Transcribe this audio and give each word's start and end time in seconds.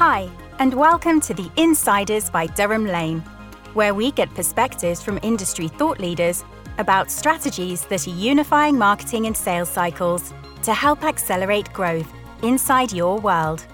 Hi, 0.00 0.30
and 0.58 0.72
welcome 0.72 1.20
to 1.20 1.34
the 1.34 1.50
Insiders 1.58 2.30
by 2.30 2.46
Durham 2.46 2.86
Lane, 2.86 3.20
where 3.74 3.92
we 3.92 4.12
get 4.12 4.34
perspectives 4.34 5.02
from 5.02 5.18
industry 5.22 5.68
thought 5.68 6.00
leaders 6.00 6.42
about 6.78 7.10
strategies 7.10 7.84
that 7.84 8.06
are 8.06 8.10
unifying 8.10 8.78
marketing 8.78 9.26
and 9.26 9.36
sales 9.36 9.68
cycles 9.68 10.32
to 10.62 10.72
help 10.72 11.04
accelerate 11.04 11.70
growth 11.74 12.10
inside 12.42 12.94
your 12.94 13.18
world. 13.18 13.66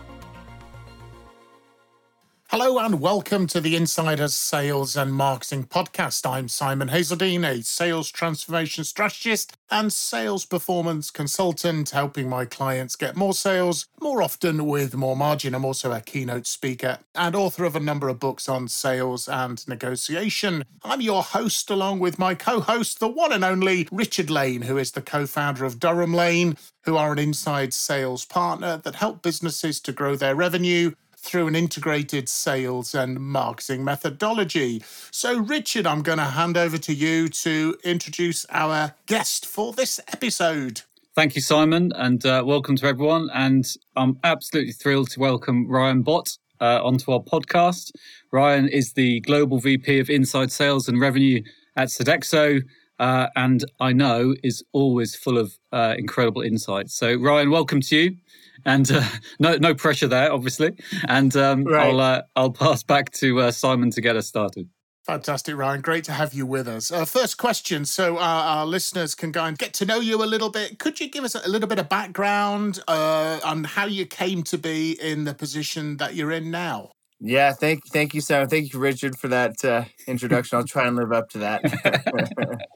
Hello 2.50 2.78
and 2.78 3.00
welcome 3.00 3.48
to 3.48 3.60
the 3.60 3.74
Insiders 3.74 4.32
Sales 4.32 4.96
and 4.96 5.12
Marketing 5.12 5.64
Podcast. 5.64 6.24
I'm 6.24 6.46
Simon 6.46 6.88
Hazeldine, 6.88 7.44
a 7.44 7.60
sales 7.64 8.08
transformation 8.08 8.84
strategist 8.84 9.56
and 9.68 9.92
sales 9.92 10.46
performance 10.46 11.10
consultant, 11.10 11.90
helping 11.90 12.28
my 12.28 12.44
clients 12.44 12.94
get 12.94 13.16
more 13.16 13.34
sales 13.34 13.88
more 14.00 14.22
often 14.22 14.64
with 14.64 14.94
more 14.94 15.16
margin. 15.16 15.56
I'm 15.56 15.64
also 15.64 15.90
a 15.90 16.00
keynote 16.00 16.46
speaker 16.46 16.98
and 17.16 17.34
author 17.34 17.64
of 17.64 17.74
a 17.74 17.80
number 17.80 18.08
of 18.08 18.20
books 18.20 18.48
on 18.48 18.68
sales 18.68 19.28
and 19.28 19.66
negotiation. 19.66 20.64
I'm 20.84 21.00
your 21.00 21.24
host, 21.24 21.68
along 21.68 21.98
with 21.98 22.16
my 22.16 22.36
co 22.36 22.60
host, 22.60 23.00
the 23.00 23.08
one 23.08 23.32
and 23.32 23.44
only 23.44 23.88
Richard 23.90 24.30
Lane, 24.30 24.62
who 24.62 24.78
is 24.78 24.92
the 24.92 25.02
co 25.02 25.26
founder 25.26 25.64
of 25.64 25.80
Durham 25.80 26.14
Lane, 26.14 26.56
who 26.84 26.96
are 26.96 27.12
an 27.12 27.18
inside 27.18 27.74
sales 27.74 28.24
partner 28.24 28.76
that 28.84 28.94
help 28.94 29.20
businesses 29.20 29.80
to 29.80 29.90
grow 29.90 30.14
their 30.14 30.36
revenue 30.36 30.92
through 31.26 31.48
an 31.48 31.56
integrated 31.56 32.28
sales 32.28 32.94
and 32.94 33.18
marketing 33.18 33.82
methodology. 33.82 34.82
So, 35.10 35.36
Richard, 35.38 35.84
I'm 35.86 36.02
going 36.02 36.18
to 36.18 36.24
hand 36.24 36.56
over 36.56 36.78
to 36.78 36.94
you 36.94 37.28
to 37.28 37.76
introduce 37.82 38.46
our 38.50 38.94
guest 39.06 39.44
for 39.44 39.72
this 39.72 39.98
episode. 40.06 40.82
Thank 41.16 41.34
you, 41.34 41.42
Simon, 41.42 41.92
and 41.96 42.24
uh, 42.24 42.44
welcome 42.46 42.76
to 42.76 42.86
everyone. 42.86 43.28
And 43.34 43.66
I'm 43.96 44.18
absolutely 44.22 44.72
thrilled 44.72 45.10
to 45.10 45.20
welcome 45.20 45.68
Ryan 45.68 46.02
Bott 46.02 46.38
uh, 46.60 46.80
onto 46.84 47.10
our 47.10 47.20
podcast. 47.20 47.90
Ryan 48.30 48.68
is 48.68 48.92
the 48.92 49.20
Global 49.20 49.58
VP 49.58 49.98
of 49.98 50.08
Inside 50.08 50.52
Sales 50.52 50.88
and 50.88 51.00
Revenue 51.00 51.42
at 51.74 51.88
Sodexo. 51.88 52.60
Uh, 52.98 53.28
and 53.36 53.64
I 53.80 53.92
know 53.92 54.34
is 54.42 54.64
always 54.72 55.14
full 55.14 55.38
of 55.38 55.58
uh, 55.72 55.94
incredible 55.98 56.42
insights. 56.42 56.94
So, 56.94 57.14
Ryan, 57.16 57.50
welcome 57.50 57.80
to 57.82 57.96
you 57.96 58.16
and 58.64 58.90
uh, 58.90 59.02
no 59.38 59.56
no 59.56 59.74
pressure 59.74 60.08
there, 60.08 60.32
obviously. 60.32 60.72
And 61.08 61.34
um, 61.36 61.64
right. 61.64 61.88
I'll 61.88 62.00
uh, 62.00 62.22
I'll 62.34 62.52
pass 62.52 62.82
back 62.82 63.12
to 63.12 63.40
uh, 63.40 63.50
Simon 63.50 63.90
to 63.92 64.00
get 64.00 64.16
us 64.16 64.26
started. 64.26 64.68
Fantastic, 65.04 65.54
Ryan. 65.54 65.82
Great 65.82 66.02
to 66.04 66.12
have 66.12 66.34
you 66.34 66.44
with 66.46 66.66
us. 66.66 66.90
Uh, 66.90 67.04
first 67.04 67.38
question. 67.38 67.84
So, 67.84 68.18
our, 68.18 68.58
our, 68.58 68.66
listeners 68.66 69.14
can 69.14 69.30
go 69.30 69.44
and 69.44 69.56
get 69.56 69.72
to 69.74 69.86
know 69.86 70.00
you 70.00 70.20
a 70.20 70.26
little 70.26 70.50
bit. 70.50 70.80
Could 70.80 70.98
you 70.98 71.08
give 71.08 71.22
us 71.22 71.36
a 71.36 71.48
little 71.48 71.68
bit 71.68 71.78
of 71.78 71.88
background 71.88 72.80
uh, 72.88 73.38
on 73.44 73.62
how 73.62 73.86
you 73.86 74.04
came 74.04 74.42
to 74.42 74.58
be 74.58 75.00
in 75.00 75.22
the 75.22 75.32
position 75.32 75.98
that 75.98 76.16
you're 76.16 76.32
in 76.32 76.50
now? 76.50 76.90
Yeah, 77.20 77.52
thank 77.52 77.86
thank 77.86 78.14
you, 78.14 78.20
Simon. 78.20 78.48
Thank 78.48 78.72
you, 78.72 78.80
Richard, 78.80 79.16
for 79.16 79.28
that 79.28 79.64
uh, 79.64 79.84
introduction. 80.08 80.58
I'll 80.58 80.64
try 80.64 80.88
and 80.88 80.96
live 80.96 81.12
up 81.12 81.30
to 81.30 81.38
that. 81.38 82.60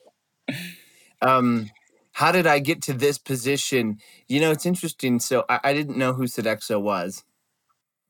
um, 1.22 1.70
how 2.12 2.32
did 2.32 2.46
I 2.46 2.58
get 2.58 2.82
to 2.82 2.92
this 2.92 3.18
position? 3.18 3.98
You 4.28 4.40
know, 4.40 4.50
it's 4.50 4.66
interesting. 4.66 5.20
So 5.20 5.44
I, 5.48 5.60
I 5.64 5.72
didn't 5.72 5.96
know 5.96 6.12
who 6.12 6.24
Sodexo 6.24 6.80
was. 6.80 7.24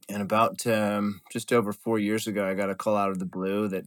And 0.08 0.22
about 0.22 0.66
um, 0.66 1.20
just 1.30 1.52
over 1.52 1.72
four 1.72 1.98
years 1.98 2.26
ago, 2.26 2.46
I 2.46 2.54
got 2.54 2.70
a 2.70 2.74
call 2.74 2.96
out 2.96 3.10
of 3.10 3.20
the 3.20 3.26
blue 3.26 3.68
that 3.68 3.84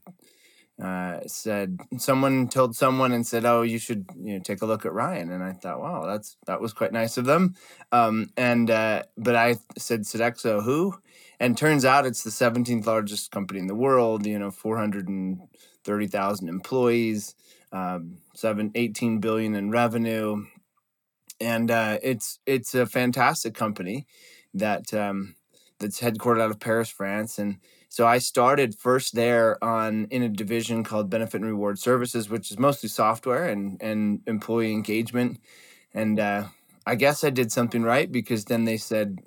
uh, 0.81 1.19
said 1.27 1.79
someone 1.97 2.47
told 2.47 2.75
someone 2.75 3.11
and 3.11 3.27
said, 3.27 3.45
"Oh, 3.45 3.61
you 3.61 3.77
should 3.77 4.05
you 4.15 4.35
know 4.35 4.39
take 4.39 4.61
a 4.61 4.65
look 4.65 4.85
at 4.85 4.93
Ryan." 4.93 5.31
And 5.31 5.43
I 5.43 5.51
thought, 5.51 5.81
"Wow, 5.81 6.05
that's 6.05 6.37
that 6.47 6.61
was 6.61 6.73
quite 6.73 6.93
nice 6.93 7.17
of 7.17 7.25
them." 7.25 7.55
Um, 7.91 8.29
and 8.37 8.71
uh, 8.71 9.03
but 9.17 9.35
I 9.35 9.57
said, 9.77 10.01
"Sodexo, 10.01 10.63
who?" 10.63 10.95
And 11.39 11.57
turns 11.57 11.85
out 11.85 12.05
it's 12.05 12.23
the 12.23 12.29
17th 12.29 12.85
largest 12.85 13.31
company 13.31 13.59
in 13.59 13.67
the 13.67 13.75
world. 13.75 14.25
You 14.25 14.39
know, 14.39 14.49
430,000 14.49 16.49
employees 16.49 17.35
um, 17.73 18.19
seven, 18.35 18.71
18 18.75 19.19
billion 19.19 19.55
in 19.55 19.71
revenue. 19.71 20.45
And 21.41 21.69
uh, 21.69 21.97
it's 22.01 22.39
it's 22.45 22.73
a 22.73 22.85
fantastic 22.85 23.53
company 23.53 24.05
that 24.53 24.93
um, 24.93 25.35
that's 25.79 25.99
headquartered 25.99 26.41
out 26.41 26.51
of 26.51 26.59
Paris, 26.59 26.89
France. 26.89 27.37
And 27.39 27.57
so 27.89 28.07
I 28.07 28.19
started 28.19 28.75
first 28.75 29.15
there 29.15 29.61
on 29.63 30.05
in 30.05 30.23
a 30.23 30.29
division 30.29 30.83
called 30.83 31.09
Benefit 31.09 31.41
and 31.41 31.45
Reward 31.45 31.79
Services, 31.79 32.29
which 32.29 32.51
is 32.51 32.59
mostly 32.59 32.87
software 32.87 33.49
and 33.49 33.81
and 33.81 34.21
employee 34.27 34.71
engagement. 34.71 35.39
And 35.93 36.19
uh, 36.19 36.45
I 36.85 36.95
guess 36.95 37.23
I 37.23 37.29
did 37.29 37.51
something 37.51 37.83
right 37.83 38.11
because 38.11 38.45
then 38.45 38.65
they 38.65 38.77
said, 38.77 39.19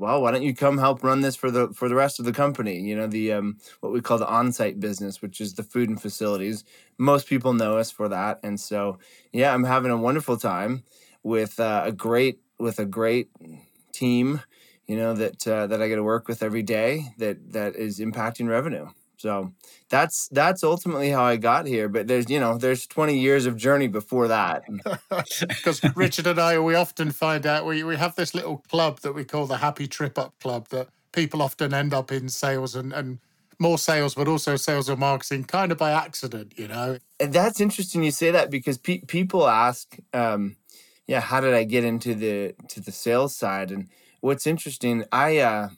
well, 0.00 0.22
why 0.22 0.30
don't 0.30 0.42
you 0.42 0.54
come 0.54 0.78
help 0.78 1.04
run 1.04 1.20
this 1.20 1.36
for 1.36 1.50
the 1.50 1.68
for 1.74 1.88
the 1.88 1.94
rest 1.94 2.18
of 2.18 2.24
the 2.24 2.32
company? 2.32 2.80
You 2.80 2.96
know, 2.96 3.06
the 3.06 3.32
um, 3.32 3.58
what 3.80 3.92
we 3.92 4.00
call 4.00 4.16
the 4.16 4.26
on-site 4.26 4.80
business, 4.80 5.20
which 5.20 5.40
is 5.42 5.54
the 5.54 5.62
food 5.62 5.90
and 5.90 6.00
facilities. 6.00 6.64
Most 6.96 7.26
people 7.28 7.52
know 7.52 7.76
us 7.76 7.90
for 7.90 8.08
that, 8.08 8.40
and 8.42 8.58
so 8.58 8.98
yeah, 9.32 9.52
I'm 9.52 9.64
having 9.64 9.90
a 9.90 9.98
wonderful 9.98 10.38
time 10.38 10.84
with 11.22 11.60
uh, 11.60 11.82
a 11.84 11.92
great 11.92 12.40
with 12.58 12.78
a 12.78 12.86
great 12.86 13.28
team. 13.92 14.40
You 14.86 14.96
know 14.96 15.12
that 15.14 15.46
uh, 15.46 15.66
that 15.66 15.82
I 15.82 15.88
get 15.88 15.96
to 15.96 16.02
work 16.02 16.28
with 16.28 16.42
every 16.42 16.62
day 16.62 17.14
that 17.18 17.52
that 17.52 17.76
is 17.76 18.00
impacting 18.00 18.48
revenue. 18.48 18.88
So 19.20 19.52
that's 19.90 20.28
that's 20.28 20.64
ultimately 20.64 21.10
how 21.10 21.24
I 21.24 21.36
got 21.36 21.66
here. 21.66 21.88
But 21.90 22.08
there's 22.08 22.30
you 22.30 22.40
know 22.40 22.56
there's 22.56 22.86
20 22.86 23.18
years 23.18 23.44
of 23.44 23.56
journey 23.56 23.86
before 23.86 24.28
that. 24.28 24.64
Because 25.40 25.80
Richard 25.94 26.26
and 26.26 26.40
I, 26.40 26.58
we 26.58 26.74
often 26.74 27.10
find 27.10 27.46
out 27.46 27.66
we 27.66 27.84
we 27.84 27.96
have 27.96 28.14
this 28.14 28.34
little 28.34 28.58
club 28.70 29.00
that 29.00 29.12
we 29.12 29.24
call 29.24 29.46
the 29.46 29.58
Happy 29.58 29.86
Trip 29.86 30.18
Up 30.18 30.38
Club 30.40 30.68
that 30.68 30.88
people 31.12 31.42
often 31.42 31.74
end 31.74 31.92
up 31.92 32.10
in 32.10 32.28
sales 32.30 32.74
and 32.74 32.92
and 32.92 33.18
more 33.58 33.76
sales, 33.76 34.14
but 34.14 34.26
also 34.26 34.56
sales 34.56 34.88
and 34.88 34.98
marketing, 34.98 35.44
kind 35.44 35.70
of 35.70 35.76
by 35.76 35.90
accident, 35.90 36.54
you 36.56 36.66
know. 36.66 36.96
And 37.18 37.30
that's 37.30 37.60
interesting 37.60 38.02
you 38.02 38.10
say 38.10 38.30
that 38.30 38.50
because 38.50 38.78
pe- 38.78 39.02
people 39.06 39.46
ask, 39.46 39.98
um, 40.14 40.56
yeah, 41.06 41.20
how 41.20 41.40
did 41.40 41.52
I 41.52 41.64
get 41.64 41.84
into 41.84 42.14
the 42.14 42.54
to 42.68 42.80
the 42.80 42.92
sales 42.92 43.36
side? 43.36 43.70
And 43.70 43.88
what's 44.20 44.46
interesting, 44.46 45.04
I. 45.12 45.38
Uh, 45.38 45.68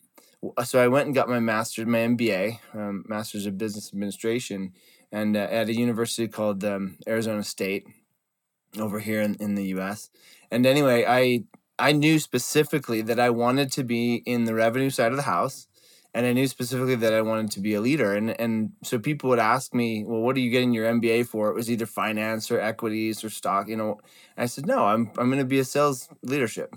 so 0.64 0.82
I 0.82 0.88
went 0.88 1.06
and 1.06 1.14
got 1.14 1.28
my 1.28 1.40
master's, 1.40 1.86
my 1.86 1.98
MBA, 1.98 2.58
um, 2.74 3.04
Master's 3.08 3.46
of 3.46 3.58
Business 3.58 3.92
Administration, 3.92 4.72
and 5.10 5.36
uh, 5.36 5.40
at 5.40 5.68
a 5.68 5.74
university 5.74 6.28
called 6.28 6.64
um, 6.64 6.98
Arizona 7.06 7.42
State, 7.42 7.86
over 8.78 8.98
here 9.00 9.20
in, 9.20 9.34
in 9.36 9.54
the 9.54 9.66
U.S. 9.66 10.10
And 10.50 10.66
anyway, 10.66 11.04
I 11.06 11.44
I 11.78 11.92
knew 11.92 12.18
specifically 12.18 13.02
that 13.02 13.18
I 13.18 13.30
wanted 13.30 13.72
to 13.72 13.84
be 13.84 14.16
in 14.26 14.44
the 14.44 14.54
revenue 14.54 14.90
side 14.90 15.10
of 15.10 15.16
the 15.16 15.22
house, 15.22 15.66
and 16.14 16.26
I 16.26 16.32
knew 16.32 16.46
specifically 16.46 16.94
that 16.96 17.12
I 17.12 17.22
wanted 17.22 17.50
to 17.52 17.60
be 17.60 17.74
a 17.74 17.80
leader. 17.80 18.14
And 18.14 18.38
and 18.40 18.72
so 18.82 18.98
people 18.98 19.30
would 19.30 19.38
ask 19.38 19.74
me, 19.74 20.04
well, 20.04 20.20
what 20.20 20.36
are 20.36 20.40
you 20.40 20.50
getting 20.50 20.72
your 20.72 20.86
MBA 20.86 21.26
for? 21.26 21.50
It 21.50 21.54
was 21.54 21.70
either 21.70 21.86
finance 21.86 22.50
or 22.50 22.60
equities 22.60 23.24
or 23.24 23.30
stock, 23.30 23.68
you 23.68 23.76
know. 23.76 24.00
I 24.36 24.46
said, 24.46 24.66
no, 24.66 24.84
I'm 24.86 25.10
I'm 25.18 25.28
going 25.28 25.38
to 25.38 25.44
be 25.44 25.58
a 25.58 25.64
sales 25.64 26.08
leadership 26.22 26.74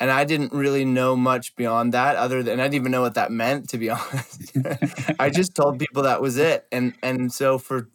and 0.00 0.10
I 0.10 0.24
didn't 0.24 0.52
really 0.52 0.84
know 0.84 1.16
much 1.16 1.54
beyond 1.56 1.92
that 1.94 2.16
other 2.16 2.42
than 2.42 2.60
I 2.60 2.64
didn't 2.64 2.74
even 2.74 2.92
know 2.92 3.00
what 3.02 3.14
that 3.14 3.30
meant 3.30 3.68
to 3.70 3.78
be 3.78 3.90
honest. 3.90 4.56
I 5.18 5.30
just 5.30 5.54
told 5.54 5.78
people 5.78 6.04
that 6.04 6.20
was 6.20 6.36
it. 6.38 6.66
And 6.72 6.94
and 7.02 7.32
so 7.32 7.58
for 7.58 7.88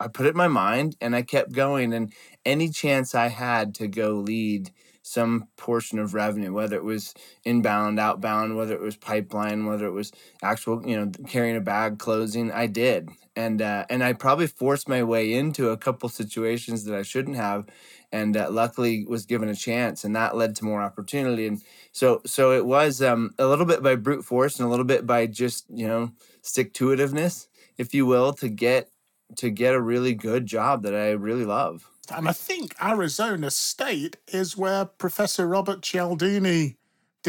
I 0.00 0.08
put 0.08 0.26
it 0.26 0.30
in 0.30 0.36
my 0.36 0.48
mind 0.48 0.96
and 1.00 1.14
I 1.14 1.22
kept 1.22 1.52
going 1.52 1.92
and 1.92 2.12
any 2.44 2.68
chance 2.70 3.14
I 3.14 3.28
had 3.28 3.74
to 3.76 3.88
go 3.88 4.12
lead 4.12 4.70
some 5.02 5.48
portion 5.56 5.98
of 5.98 6.12
revenue, 6.12 6.52
whether 6.52 6.76
it 6.76 6.84
was 6.84 7.14
inbound, 7.44 7.98
outbound, 7.98 8.56
whether 8.56 8.74
it 8.74 8.80
was 8.80 8.96
pipeline, 8.96 9.64
whether 9.64 9.86
it 9.86 9.92
was 9.92 10.12
actual, 10.42 10.86
you 10.86 10.96
know, 10.98 11.10
carrying 11.26 11.56
a 11.56 11.60
bag, 11.60 11.98
closing, 11.98 12.52
I 12.52 12.66
did. 12.66 13.08
And 13.34 13.62
uh, 13.62 13.86
and 13.88 14.04
I 14.04 14.12
probably 14.12 14.48
forced 14.48 14.88
my 14.88 15.02
way 15.02 15.32
into 15.32 15.70
a 15.70 15.76
couple 15.76 16.08
situations 16.08 16.84
that 16.84 16.94
I 16.94 17.02
shouldn't 17.02 17.36
have 17.36 17.66
and 18.12 18.36
uh, 18.36 18.48
luckily 18.50 19.04
was 19.06 19.26
given 19.26 19.48
a 19.48 19.54
chance 19.54 20.04
and 20.04 20.16
that 20.16 20.36
led 20.36 20.56
to 20.56 20.64
more 20.64 20.82
opportunity 20.82 21.46
and 21.46 21.62
so 21.92 22.20
so 22.24 22.52
it 22.52 22.64
was 22.64 23.02
um, 23.02 23.34
a 23.38 23.46
little 23.46 23.66
bit 23.66 23.82
by 23.82 23.94
brute 23.94 24.24
force 24.24 24.58
and 24.58 24.66
a 24.66 24.70
little 24.70 24.84
bit 24.84 25.06
by 25.06 25.26
just 25.26 25.66
you 25.68 25.86
know 25.86 26.10
stick 26.42 26.72
to 26.72 26.86
itiveness 26.86 27.48
if 27.76 27.94
you 27.94 28.06
will 28.06 28.32
to 28.32 28.48
get 28.48 28.90
to 29.36 29.50
get 29.50 29.74
a 29.74 29.80
really 29.80 30.14
good 30.14 30.46
job 30.46 30.82
that 30.82 30.94
i 30.94 31.10
really 31.10 31.44
love. 31.44 31.90
And 32.10 32.28
i 32.28 32.32
think 32.32 32.74
arizona 32.82 33.50
state 33.50 34.16
is 34.28 34.56
where 34.56 34.86
professor 34.86 35.46
robert 35.46 35.82
cialdini 35.82 36.77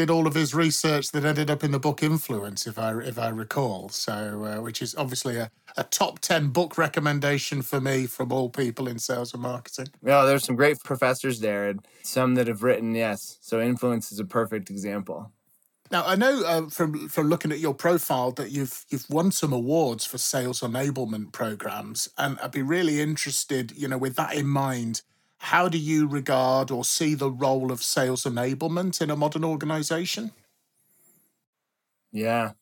did 0.00 0.08
all 0.08 0.26
of 0.26 0.32
his 0.34 0.54
research 0.54 1.10
that 1.12 1.26
ended 1.26 1.50
up 1.50 1.62
in 1.62 1.72
the 1.72 1.78
book 1.78 2.02
Influence, 2.02 2.66
if 2.66 2.78
I 2.78 2.98
if 3.00 3.18
I 3.18 3.28
recall. 3.28 3.90
So, 3.90 4.44
uh, 4.44 4.62
which 4.62 4.80
is 4.80 4.94
obviously 4.94 5.36
a, 5.36 5.50
a 5.76 5.84
top 5.84 6.20
ten 6.20 6.48
book 6.48 6.78
recommendation 6.78 7.60
for 7.60 7.82
me 7.82 8.06
from 8.06 8.32
all 8.32 8.48
people 8.48 8.88
in 8.88 8.98
sales 8.98 9.34
and 9.34 9.42
marketing. 9.42 9.88
Yeah, 10.02 10.24
there's 10.24 10.44
some 10.44 10.56
great 10.56 10.78
professors 10.82 11.40
there, 11.40 11.68
and 11.68 11.86
some 12.02 12.34
that 12.36 12.46
have 12.46 12.62
written. 12.62 12.94
Yes, 12.94 13.36
so 13.42 13.60
Influence 13.60 14.10
is 14.10 14.18
a 14.18 14.24
perfect 14.24 14.70
example. 14.70 15.30
Now 15.90 16.06
I 16.06 16.16
know 16.16 16.44
uh, 16.46 16.70
from 16.70 17.08
from 17.10 17.28
looking 17.28 17.52
at 17.52 17.58
your 17.58 17.74
profile 17.74 18.30
that 18.32 18.52
you've 18.52 18.86
you've 18.88 19.10
won 19.10 19.30
some 19.32 19.52
awards 19.52 20.06
for 20.06 20.16
sales 20.16 20.60
enablement 20.60 21.32
programs, 21.32 22.08
and 22.16 22.38
I'd 22.40 22.52
be 22.52 22.62
really 22.62 23.02
interested, 23.02 23.72
you 23.76 23.86
know, 23.86 23.98
with 23.98 24.16
that 24.16 24.34
in 24.34 24.46
mind, 24.46 25.02
how 25.40 25.68
do 25.68 25.78
you 25.78 26.06
regard 26.06 26.70
or 26.70 26.84
see 26.84 27.14
the 27.14 27.30
role 27.30 27.72
of 27.72 27.82
sales 27.82 28.24
enablement 28.24 29.00
in 29.00 29.10
a 29.10 29.16
modern 29.16 29.44
organization? 29.44 30.32
Yeah. 32.12 32.52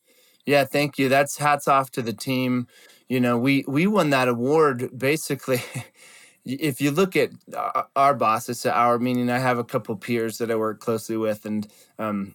Yeah, 0.47 0.65
thank 0.65 0.99
you. 0.99 1.09
That's 1.09 1.39
hats 1.39 1.69
off 1.69 1.91
to 1.93 2.03
the 2.03 2.13
team. 2.13 2.69
You 3.09 3.21
know, 3.21 3.39
we 3.39 3.65
we 3.69 3.87
won 3.87 4.11
that 4.11 4.29
award 4.29 4.91
basically 4.99 5.63
if 6.45 6.81
you 6.81 6.91
look 6.91 7.17
at 7.17 7.31
our 7.97 8.15
boss, 8.15 8.49
it's 8.49 8.67
our 8.67 8.99
meaning 8.99 9.31
I 9.31 9.39
have 9.39 9.59
a 9.59 9.65
couple 9.65 9.97
peers 9.97 10.39
that 10.39 10.51
I 10.51 10.57
work 10.57 10.81
closely 10.81 11.17
with 11.17 11.45
and 11.47 11.67
um, 11.99 12.35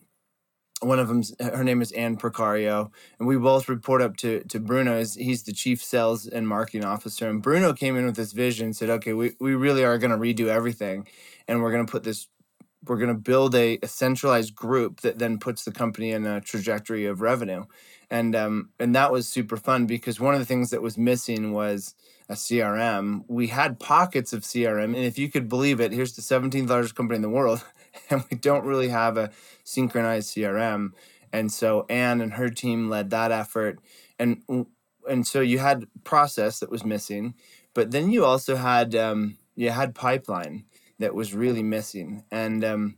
one 0.83 0.99
of 0.99 1.07
them 1.07 1.23
her 1.39 1.63
name 1.63 1.81
is 1.81 1.91
Anne 1.93 2.17
Precario 2.17 2.91
and 3.19 3.27
we 3.27 3.37
both 3.37 3.69
report 3.69 4.01
up 4.01 4.17
to 4.17 4.41
to 4.45 4.59
Bruno 4.59 4.93
as 4.93 5.15
he's 5.15 5.43
the 5.43 5.53
chief 5.53 5.83
sales 5.83 6.27
and 6.27 6.47
marketing 6.47 6.85
officer 6.85 7.29
and 7.29 7.41
Bruno 7.41 7.73
came 7.73 7.95
in 7.97 8.05
with 8.05 8.15
this 8.15 8.31
vision 8.31 8.73
said 8.73 8.89
okay 8.89 9.13
we, 9.13 9.33
we 9.39 9.55
really 9.55 9.83
are 9.83 9.97
going 9.97 10.11
to 10.11 10.17
redo 10.17 10.47
everything 10.47 11.07
and 11.47 11.61
we're 11.61 11.71
going 11.71 11.85
to 11.85 11.91
put 11.91 12.03
this 12.03 12.27
we're 12.85 12.97
going 12.97 13.07
to 13.07 13.13
build 13.13 13.55
a, 13.55 13.79
a, 13.81 13.87
centralized 13.87 14.53
group 14.55 15.01
that 15.01 15.19
then 15.19 15.39
puts 15.39 15.63
the 15.63 15.71
company 15.71 16.11
in 16.11 16.25
a 16.25 16.41
trajectory 16.41 17.05
of 17.05 17.21
revenue. 17.21 17.63
And 18.09 18.35
um, 18.35 18.69
and 18.79 18.93
that 18.95 19.11
was 19.11 19.27
super 19.27 19.57
fun 19.57 19.85
because 19.85 20.19
one 20.19 20.33
of 20.33 20.39
the 20.39 20.45
things 20.45 20.69
that 20.71 20.81
was 20.81 20.97
missing 20.97 21.53
was 21.53 21.95
a 22.29 22.33
crm 22.33 23.23
we 23.27 23.47
had 23.47 23.79
pockets 23.79 24.31
of 24.31 24.43
crm 24.43 24.85
and 24.85 24.95
if 24.95 25.17
you 25.17 25.29
could 25.29 25.49
believe 25.49 25.81
it 25.81 25.91
here's 25.91 26.13
the 26.13 26.21
17th 26.21 26.69
largest 26.69 26.95
company 26.95 27.17
in 27.17 27.21
the 27.21 27.29
world 27.29 27.63
and 28.09 28.23
we 28.29 28.37
don't 28.37 28.65
really 28.65 28.89
have 28.89 29.17
a 29.17 29.31
synchronized 29.63 30.35
crm 30.35 30.91
and 31.31 31.51
so 31.51 31.85
anne 31.89 32.21
and 32.21 32.33
her 32.33 32.49
team 32.49 32.89
led 32.89 33.09
that 33.09 33.31
effort 33.31 33.79
and 34.19 34.41
and 35.09 35.27
so 35.27 35.41
you 35.41 35.59
had 35.59 35.85
process 36.03 36.59
that 36.59 36.71
was 36.71 36.83
missing 36.83 37.33
but 37.73 37.91
then 37.91 38.11
you 38.11 38.23
also 38.23 38.55
had 38.55 38.95
um, 38.95 39.37
you 39.55 39.69
had 39.69 39.95
pipeline 39.95 40.65
that 40.99 41.15
was 41.15 41.33
really 41.33 41.63
missing. 41.63 42.23
And 42.31 42.63
um, 42.63 42.95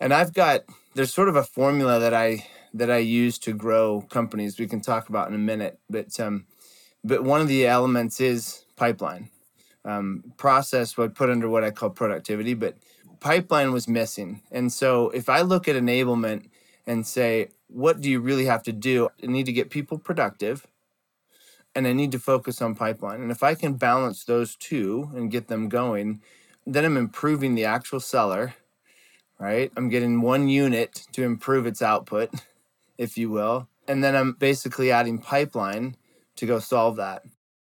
and 0.00 0.12
I've 0.12 0.32
got 0.32 0.62
there's 0.94 1.12
sort 1.12 1.28
of 1.28 1.36
a 1.36 1.44
formula 1.44 2.00
that 2.00 2.14
I 2.14 2.46
that 2.74 2.90
I 2.90 2.98
use 2.98 3.38
to 3.40 3.52
grow 3.52 4.02
companies. 4.02 4.58
We 4.58 4.66
can 4.66 4.80
talk 4.80 5.08
about 5.08 5.28
in 5.28 5.34
a 5.34 5.38
minute, 5.38 5.78
but 5.88 6.18
um, 6.20 6.46
but 7.04 7.24
one 7.24 7.40
of 7.40 7.48
the 7.48 7.66
elements 7.66 8.20
is 8.20 8.64
pipeline. 8.76 9.30
Um, 9.84 10.34
process 10.36 10.96
would 10.98 11.14
put 11.14 11.30
under 11.30 11.48
what 11.48 11.64
I 11.64 11.70
call 11.70 11.90
productivity, 11.90 12.52
but 12.52 12.76
pipeline 13.20 13.72
was 13.72 13.86
missing. 13.86 14.42
And 14.50 14.72
so 14.72 15.10
if 15.10 15.28
I 15.28 15.42
look 15.42 15.68
at 15.68 15.76
enablement 15.76 16.48
and 16.86 17.06
say, 17.06 17.48
what 17.68 18.00
do 18.00 18.10
you 18.10 18.20
really 18.20 18.46
have 18.46 18.62
to 18.64 18.72
do? 18.72 19.10
I 19.22 19.26
need 19.26 19.46
to 19.46 19.52
get 19.52 19.70
people 19.70 19.98
productive 19.98 20.66
and 21.74 21.86
I 21.86 21.92
need 21.92 22.12
to 22.12 22.18
focus 22.18 22.60
on 22.60 22.74
pipeline. 22.74 23.20
And 23.22 23.30
if 23.30 23.42
I 23.42 23.54
can 23.54 23.74
balance 23.74 24.24
those 24.24 24.56
two 24.56 25.10
and 25.14 25.30
get 25.30 25.48
them 25.48 25.68
going, 25.68 26.20
then 26.66 26.84
I'm 26.84 26.96
improving 26.96 27.54
the 27.54 27.64
actual 27.64 28.00
seller, 28.00 28.54
right? 29.38 29.70
I'm 29.76 29.88
getting 29.88 30.20
one 30.20 30.48
unit 30.48 31.06
to 31.12 31.22
improve 31.22 31.66
its 31.66 31.82
output, 31.82 32.30
if 32.98 33.16
you 33.16 33.30
will. 33.30 33.68
And 33.86 34.02
then 34.02 34.16
I'm 34.16 34.32
basically 34.32 34.90
adding 34.90 35.18
pipeline 35.18 35.96
to 36.36 36.46
go 36.46 36.58
solve 36.58 36.96
that. 36.96 37.22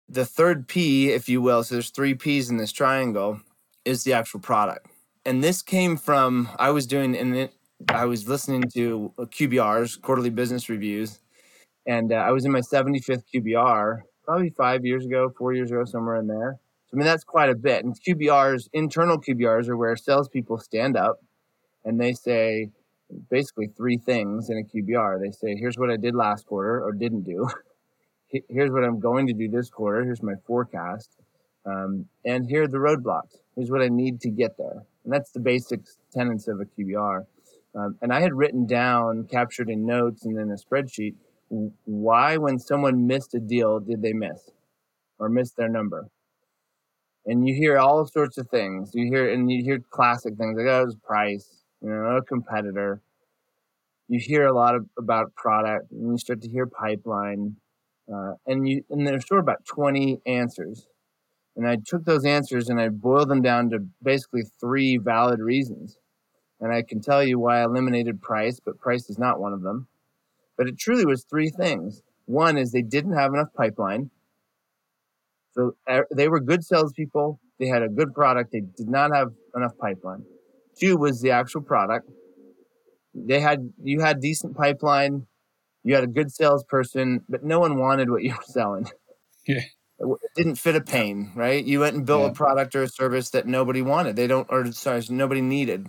The 0.09 0.27
third 0.27 0.69
P, 0.69 1.11
if 1.11 1.29
you 1.29 1.41
will, 1.41 1.65
so 1.65 1.77
there's 1.77 1.91
three 1.91 2.15
P's 2.15 2.51
in 2.51 2.59
this 2.59 2.73
triangle, 2.73 3.41
is 3.85 4.05
the 4.05 4.13
actual 4.13 4.41
product. 4.41 4.87
And 5.27 5.43
this 5.43 5.63
came 5.63 5.97
from, 5.97 6.51
I 6.59 6.71
was 6.71 6.87
doing, 6.87 7.17
and 7.17 7.49
I 7.89 8.05
was 8.05 8.29
listening 8.29 8.65
to 8.75 9.13
QBRs, 9.19 10.01
quarterly 10.03 10.31
business 10.31 10.69
reviews, 10.69 11.21
and 11.87 12.13
uh, 12.13 12.17
I 12.17 12.31
was 12.31 12.45
in 12.45 12.53
my 12.53 12.61
75th 12.61 13.23
QBR 13.35 14.01
probably 14.25 14.51
five 14.51 14.85
years 14.85 15.05
ago, 15.05 15.33
four 15.37 15.53
years 15.55 15.71
ago, 15.71 15.85
somewhere 15.85 16.17
in 16.17 16.27
there. 16.27 16.59
So, 16.87 16.97
I 16.97 16.99
mean, 16.99 17.07
that's 17.07 17.25
quite 17.25 17.51
a 17.51 17.55
bit. 17.55 17.85
And 17.85 17.95
QBRs, 18.01 18.69
internal 18.73 19.19
QBRs, 19.19 19.69
are 19.69 19.77
where 19.77 19.97
salespeople 19.97 20.59
stand 20.59 20.97
up 20.97 21.21
and 21.85 22.01
they 22.01 22.13
say 22.15 22.71
basically 23.31 23.69
three 23.77 23.99
things 23.99 24.51
in 24.51 24.59
a 24.59 24.63
QBR. 24.63 25.21
They 25.21 25.31
say, 25.31 25.57
here's 25.57 25.79
what 25.79 25.91
I 25.91 25.97
did 25.97 26.15
last 26.15 26.47
quarter 26.47 26.83
or 26.83 26.93
didn't 26.93 27.23
do. 27.23 27.49
Here's 28.49 28.73
what 28.73 28.83
I'm 28.83 28.99
going 28.99 29.29
to 29.29 29.33
do 29.33 29.49
this 29.49 29.71
quarter. 29.71 30.03
Here's 30.03 30.21
my 30.21 30.33
forecast. 30.45 31.09
Um, 31.65 32.07
and 32.25 32.49
here 32.49 32.65
are 32.65 32.67
the 32.67 32.79
roadblocks. 32.79 33.37
Here's 33.55 33.71
what 33.71 33.81
I 33.81 33.87
need 33.87 34.21
to 34.23 34.31
get 34.31 34.57
there. 34.59 34.83
And 35.05 35.13
that's 35.13 35.33
the 35.33 35.41
basic 35.41 35.81
tenets 36.13 36.49
of 36.49 36.61
a 36.61 36.65
QBR. 36.65 37.27
Um, 37.75 37.97
and 38.03 38.13
I 38.13 38.21
had 38.21 38.35
written 38.35 38.67
down, 38.67 39.27
captured 39.31 39.71
in 39.71 39.87
notes 39.87 40.25
and 40.25 40.39
in 40.39 40.51
a 40.51 40.57
spreadsheet, 40.57 41.15
why, 41.85 42.37
when 42.37 42.59
someone 42.59 43.07
missed 43.07 43.35
a 43.35 43.41
deal, 43.41 43.81
did 43.81 44.03
they 44.03 44.13
miss 44.13 44.51
or 45.19 45.29
miss 45.29 45.53
their 45.53 45.69
number? 45.69 46.09
and 47.27 47.47
you 47.47 47.55
hear 47.55 47.79
all 47.79 48.07
sorts 48.07 48.39
of 48.39 48.49
things. 48.49 48.91
You 48.95 49.07
hear 49.07 49.33
and 49.33 49.51
you 49.51 49.63
hear 49.63 49.81
classic 49.91 50.37
things 50.37 50.57
like, 50.59 50.67
"Oh, 50.67 50.83
it 50.83 50.87
was 50.87 50.97
price," 50.97 51.63
you 51.81 51.89
know, 51.89 52.17
a 52.17 52.23
competitor. 52.23 53.01
You 54.09 54.19
hear 54.21 54.47
a 54.47 54.53
lot 54.53 54.75
of, 54.75 54.87
about 54.99 55.35
product, 55.35 55.91
and 55.93 56.13
you 56.13 56.19
start 56.19 56.43
to 56.43 56.49
hear 56.49 56.67
pipeline, 56.67 57.57
uh, 58.13 58.35
and 58.47 58.69
you 58.69 58.85
and 58.91 59.07
there's 59.07 59.27
sort 59.27 59.41
of 59.41 59.45
about 59.45 59.65
twenty 59.65 60.21
answers. 60.27 60.87
And 61.57 61.69
I 61.69 61.77
took 61.77 62.05
those 62.05 62.25
answers 62.25 62.69
and 62.69 62.81
I 62.81 62.89
boiled 62.89 63.29
them 63.29 63.43
down 63.43 63.71
to 63.71 63.87
basically 64.03 64.43
three 64.61 64.97
valid 64.97 65.41
reasons. 65.41 65.99
And 66.61 66.73
I 66.73 66.83
can 66.83 67.01
tell 67.01 67.23
you 67.23 67.39
why 67.39 67.61
I 67.61 67.65
eliminated 67.65 68.21
price, 68.23 68.61
but 68.65 68.79
price 68.79 69.09
is 69.09 69.19
not 69.19 69.41
one 69.41 69.53
of 69.53 69.63
them. 69.63 69.87
But 70.57 70.69
it 70.69 70.79
truly 70.79 71.05
was 71.05 71.25
three 71.25 71.51
things. 71.51 72.03
One 72.27 72.57
is 72.57 72.73
they 72.73 72.83
didn't 72.83 73.17
have 73.17 73.33
enough 73.35 73.53
pipeline. 73.57 74.11
So 75.53 75.73
er, 75.89 76.07
they 76.15 76.29
were 76.29 76.41
good 76.41 76.65
salespeople. 76.65 77.41
They 77.61 77.67
had 77.67 77.83
a 77.83 77.89
good 77.89 78.15
product. 78.15 78.51
They 78.53 78.63
did 78.77 78.89
not 78.89 79.15
have 79.15 79.29
enough 79.55 79.77
pipeline. 79.79 80.25
Two 80.79 80.97
was 80.97 81.21
the 81.21 81.31
actual 81.31 81.63
product. 81.63 82.11
They 83.15 83.41
had 83.41 83.73
you 83.83 84.01
had 84.01 84.21
decent 84.21 84.57
pipeline. 84.57 85.27
You 85.85 85.95
had 85.95 86.03
a 86.03 86.09
good 86.09 86.33
salesperson, 86.33 87.21
but 87.29 87.45
no 87.45 87.61
one 87.61 87.79
wanted 87.79 88.11
what 88.11 88.23
you 88.23 88.33
were 88.33 88.45
selling. 88.47 88.89
Yeah. 89.47 89.61
It 89.99 90.35
didn't 90.35 90.57
fit 90.57 90.75
a 90.75 90.81
pain, 90.81 91.31
right? 91.35 91.65
You 91.65 91.81
went 91.81 91.97
and 91.97 92.05
built 92.05 92.23
yeah. 92.23 92.29
a 92.29 92.35
product 92.35 92.75
or 92.75 92.83
a 92.83 92.89
service 92.89 93.31
that 93.31 93.47
nobody 93.47 93.81
wanted. 93.81 94.17
They 94.17 94.27
don't, 94.27 94.47
or 94.51 94.71
sorry, 94.73 95.03
nobody 95.09 95.41
needed. 95.41 95.89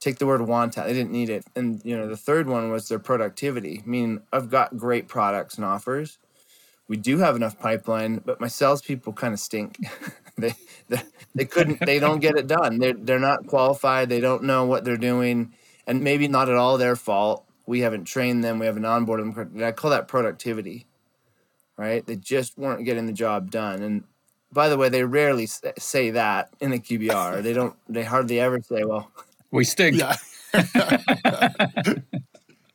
Take 0.00 0.18
the 0.18 0.26
word 0.26 0.42
want 0.42 0.76
out. 0.76 0.86
They 0.86 0.92
didn't 0.92 1.12
need 1.12 1.30
it. 1.30 1.44
And 1.56 1.80
you 1.84 1.96
know, 1.96 2.08
the 2.08 2.16
third 2.16 2.48
one 2.48 2.70
was 2.70 2.88
their 2.88 2.98
productivity. 2.98 3.82
I 3.84 3.88
mean, 3.88 4.20
I've 4.32 4.50
got 4.50 4.76
great 4.76 5.08
products 5.08 5.56
and 5.56 5.64
offers, 5.64 6.18
we 6.92 6.98
do 6.98 7.16
have 7.18 7.36
enough 7.36 7.58
pipeline, 7.58 8.20
but 8.24 8.38
my 8.38 8.48
salespeople 8.48 9.14
kind 9.14 9.32
of 9.32 9.40
stink. 9.40 9.78
they, 10.36 10.54
they 10.90 11.02
they 11.34 11.44
couldn't 11.46 11.80
they 11.80 11.98
don't 11.98 12.20
get 12.20 12.36
it 12.36 12.46
done. 12.46 12.78
They're 12.78 12.92
they're 12.92 13.18
not 13.18 13.46
qualified. 13.46 14.10
They 14.10 14.20
don't 14.20 14.42
know 14.42 14.66
what 14.66 14.84
they're 14.84 14.98
doing, 14.98 15.54
and 15.86 16.02
maybe 16.02 16.28
not 16.28 16.50
at 16.50 16.56
all 16.56 16.76
their 16.76 16.94
fault. 16.94 17.46
We 17.64 17.80
haven't 17.80 18.04
trained 18.04 18.44
them. 18.44 18.58
We 18.58 18.66
haven't 18.66 18.82
onboarded 18.82 19.34
them. 19.34 19.64
I 19.64 19.72
call 19.72 19.90
that 19.92 20.06
productivity, 20.06 20.86
right? 21.82 22.06
They 22.06 22.16
just 22.16 22.56
weren't 22.56 22.84
getting 22.84 23.06
the 23.06 23.12
job 23.12 23.50
done. 23.50 23.82
And 23.82 24.04
by 24.52 24.68
the 24.68 24.78
way, 24.78 24.88
they 24.88 25.04
rarely 25.04 25.46
say 25.46 26.10
that 26.10 26.50
in 26.60 26.70
the 26.70 26.78
QBR. 26.78 27.42
they 27.42 27.52
don't. 27.52 27.74
They 27.88 28.04
hardly 28.04 28.38
ever 28.38 28.60
say, 28.60 28.84
"Well, 28.84 29.10
we 29.50 29.64
stink." 29.64 29.98
Yeah. 29.98 30.16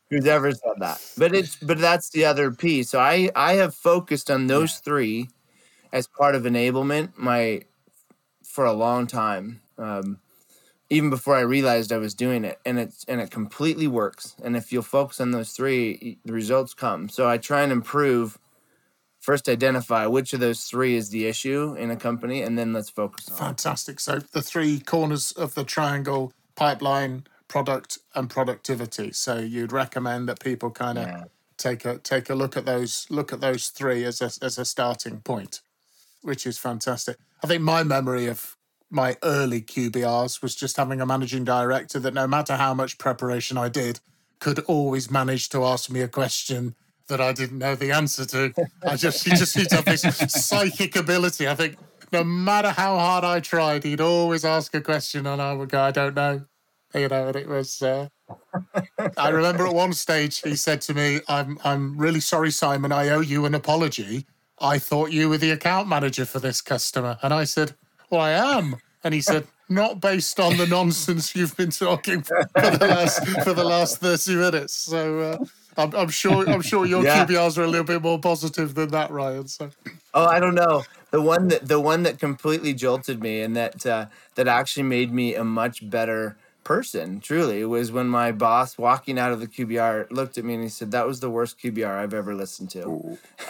who's 0.10 0.26
ever 0.26 0.52
said 0.52 0.74
that. 0.80 1.02
But 1.18 1.34
it's 1.36 1.56
but 1.58 1.80
that's 1.80 2.10
the 2.10 2.26
other 2.26 2.52
piece. 2.52 2.90
So 2.90 3.00
I 3.00 3.30
I 3.36 3.54
have 3.54 3.74
focused 3.76 4.32
on 4.32 4.48
those 4.48 4.74
yeah. 4.74 4.82
three 4.84 5.30
as 5.92 6.08
part 6.08 6.36
of 6.36 6.44
enablement 6.44 7.18
my 7.18 7.62
for 8.44 8.66
a 8.66 8.74
long 8.74 9.08
time. 9.08 9.62
Um, 9.78 10.20
even 10.90 11.10
before 11.10 11.36
I 11.36 11.42
realized 11.42 11.92
I 11.92 11.98
was 11.98 12.14
doing 12.14 12.46
it, 12.46 12.60
and 12.66 12.80
it's 12.80 13.04
and 13.08 13.20
it 13.20 13.32
completely 13.32 13.88
works. 13.88 14.36
And 14.44 14.56
if 14.56 14.72
you'll 14.72 14.84
focus 14.84 15.20
on 15.20 15.32
those 15.32 15.52
three, 15.52 16.18
the 16.24 16.34
results 16.34 16.74
come. 16.74 17.10
So 17.10 17.30
I 17.30 17.38
try 17.38 17.62
and 17.62 17.72
improve. 17.72 18.38
First, 19.27 19.50
identify 19.50 20.05
which 20.05 20.31
of 20.31 20.39
those 20.39 20.63
three 20.63 20.96
is 20.96 21.10
the 21.10 21.25
issue 21.25 21.75
in 21.77 21.91
a 21.91 21.98
company, 21.98 22.43
and 22.43 22.57
then 22.57 22.72
let's 22.72 22.89
focus 22.89 23.29
on. 23.29 23.38
Fantastic. 23.38 24.00
So 24.00 24.19
the 24.19 24.41
three 24.41 24.79
corners 24.79 25.34
of 25.34 25.53
the 25.53 25.65
triangle: 25.65 26.31
pipeline, 26.55 27.25
product 27.50 27.98
and 28.15 28.29
productivity. 28.29 29.12
So 29.12 29.38
you'd 29.38 29.74
recommend 29.74 30.29
that 30.29 30.39
people 30.39 30.72
kind 30.72 30.98
of 30.98 31.07
yeah. 31.07 31.24
take 31.57 31.84
a 31.84 31.98
take 31.98 32.29
a 32.29 32.36
look 32.36 32.55
at 32.55 32.63
those 32.65 33.05
look 33.10 33.34
at 33.34 33.41
those 33.41 33.67
three 33.67 34.05
as 34.05 34.22
a, 34.22 34.31
as 34.41 34.57
a 34.57 34.63
starting 34.63 35.19
point, 35.19 35.60
which 36.22 36.48
is 36.48 36.57
fantastic. 36.57 37.17
I 37.43 37.48
think 37.48 37.62
my 37.62 37.84
memory 37.84 38.27
of 38.27 38.55
my 38.89 39.17
early 39.24 39.60
QBRs 39.60 40.41
was 40.41 40.55
just 40.55 40.77
having 40.77 41.01
a 41.01 41.05
managing 41.05 41.43
director 41.43 42.00
that 42.00 42.13
no 42.13 42.27
matter 42.27 42.55
how 42.55 42.74
much 42.74 42.98
preparation 42.98 43.57
I 43.57 43.67
did, 43.67 44.00
could 44.39 44.60
always 44.67 45.12
manage 45.12 45.50
to 45.50 45.65
ask 45.65 45.89
me 45.89 46.00
a 46.00 46.07
question 46.07 46.75
that 47.08 47.22
I 47.22 47.34
didn't 47.34 47.60
know 47.60 47.76
the 47.76 47.92
answer 47.92 48.26
to. 48.26 48.54
I 48.84 48.96
just 48.96 49.24
he 49.24 49.32
just 49.32 49.58
he'd 49.58 49.72
have 49.72 49.86
this 49.86 50.02
psychic 50.30 50.96
ability. 50.96 51.48
I 51.48 51.56
think 51.56 51.78
no 52.12 52.24
matter 52.24 52.70
how 52.70 52.98
hard 52.98 53.24
I 53.24 53.40
tried, 53.40 53.84
he'd 53.84 54.02
always 54.02 54.46
ask 54.46 54.74
a 54.76 54.82
question 54.82 55.26
and 55.28 55.42
I 55.42 55.54
would 55.54 55.70
go, 55.70 55.82
I 55.82 55.92
don't 55.92 56.16
know 56.16 56.46
you 56.94 57.08
know, 57.08 57.28
and 57.28 57.36
it 57.36 57.48
was. 57.48 57.82
Uh, 57.82 58.08
I 59.18 59.30
remember 59.30 59.66
at 59.66 59.74
one 59.74 59.94
stage 59.94 60.42
he 60.42 60.56
said 60.56 60.82
to 60.82 60.94
me, 60.94 61.22
"I'm 61.28 61.60
I'm 61.64 61.98
really 61.98 62.20
sorry, 62.20 62.52
Simon. 62.52 62.92
I 62.92 63.10
owe 63.10 63.22
you 63.22 63.46
an 63.46 63.56
apology. 63.56 64.26
I 64.60 64.80
thought 64.80 65.12
you 65.12 65.30
were 65.30 65.38
the 65.38 65.52
account 65.52 65.88
manager 65.88 66.26
for 66.26 66.40
this 66.40 66.62
customer," 66.62 67.18
and 67.22 67.34
I 67.34 67.44
said, 67.44 67.76
"Well, 68.10 68.22
I 68.22 68.32
am." 68.32 68.78
And 69.04 69.14
he 69.14 69.22
said, 69.22 69.48
"Not 69.70 70.02
based 70.02 70.40
on 70.40 70.58
the 70.58 70.68
nonsense 70.68 71.36
you've 71.36 71.56
been 71.56 71.72
talking 71.72 72.22
for 72.22 72.46
the 72.56 72.88
last 72.88 73.28
for 73.44 73.54
the 73.54 73.64
last 73.64 73.98
thirty 74.00 74.36
minutes." 74.36 74.74
So. 74.74 75.20
Uh, 75.20 75.46
I'm, 75.77 75.93
I'm 75.96 76.10
sure. 76.10 76.50
I'm 76.50 76.62
sure 76.62 76.86
your 76.86 77.03
yeah. 77.03 77.25
QBRs 77.25 77.57
are 77.57 77.63
a 77.63 77.67
little 77.67 77.86
bit 77.86 78.01
more 78.01 78.19
positive 78.19 78.74
than 78.74 78.89
that, 78.89 79.12
Ryan. 79.12 79.48
So. 79.48 79.69
Oh, 80.13 80.25
I 80.25 80.39
don't 80.39 80.55
know. 80.55 80.84
The 81.12 81.22
one 81.22 81.48
that 81.50 81.67
the 81.67 81.79
one 81.79 82.03
that 82.03 82.19
completely 82.19 82.74
jolted 82.74 83.22
me 83.22 83.41
and 83.41 83.55
that 83.55 83.86
uh, 83.86 84.07
that 84.36 84.48
actually 84.48 84.84
made 84.84 85.13
me 85.13 85.36
a 85.36 85.43
much 85.43 85.88
better 85.89 86.38
person. 86.63 87.19
Truly, 87.22 87.63
was 87.63 87.91
when 87.91 88.07
my 88.07 88.31
boss 88.31 88.77
walking 88.77 89.17
out 89.17 89.31
of 89.31 89.39
the 89.39 89.48
QBR 89.48 90.12
looked 90.12 90.38
at 90.38 90.43
me 90.43 90.55
and 90.55 90.63
he 90.63 90.69
said, 90.69 90.91
"That 90.91 91.07
was 91.07 91.19
the 91.19 91.29
worst 91.29 91.60
QBR 91.60 91.98
I've 91.98 92.13
ever 92.13 92.36
listened 92.36 92.72
to." 92.72 93.17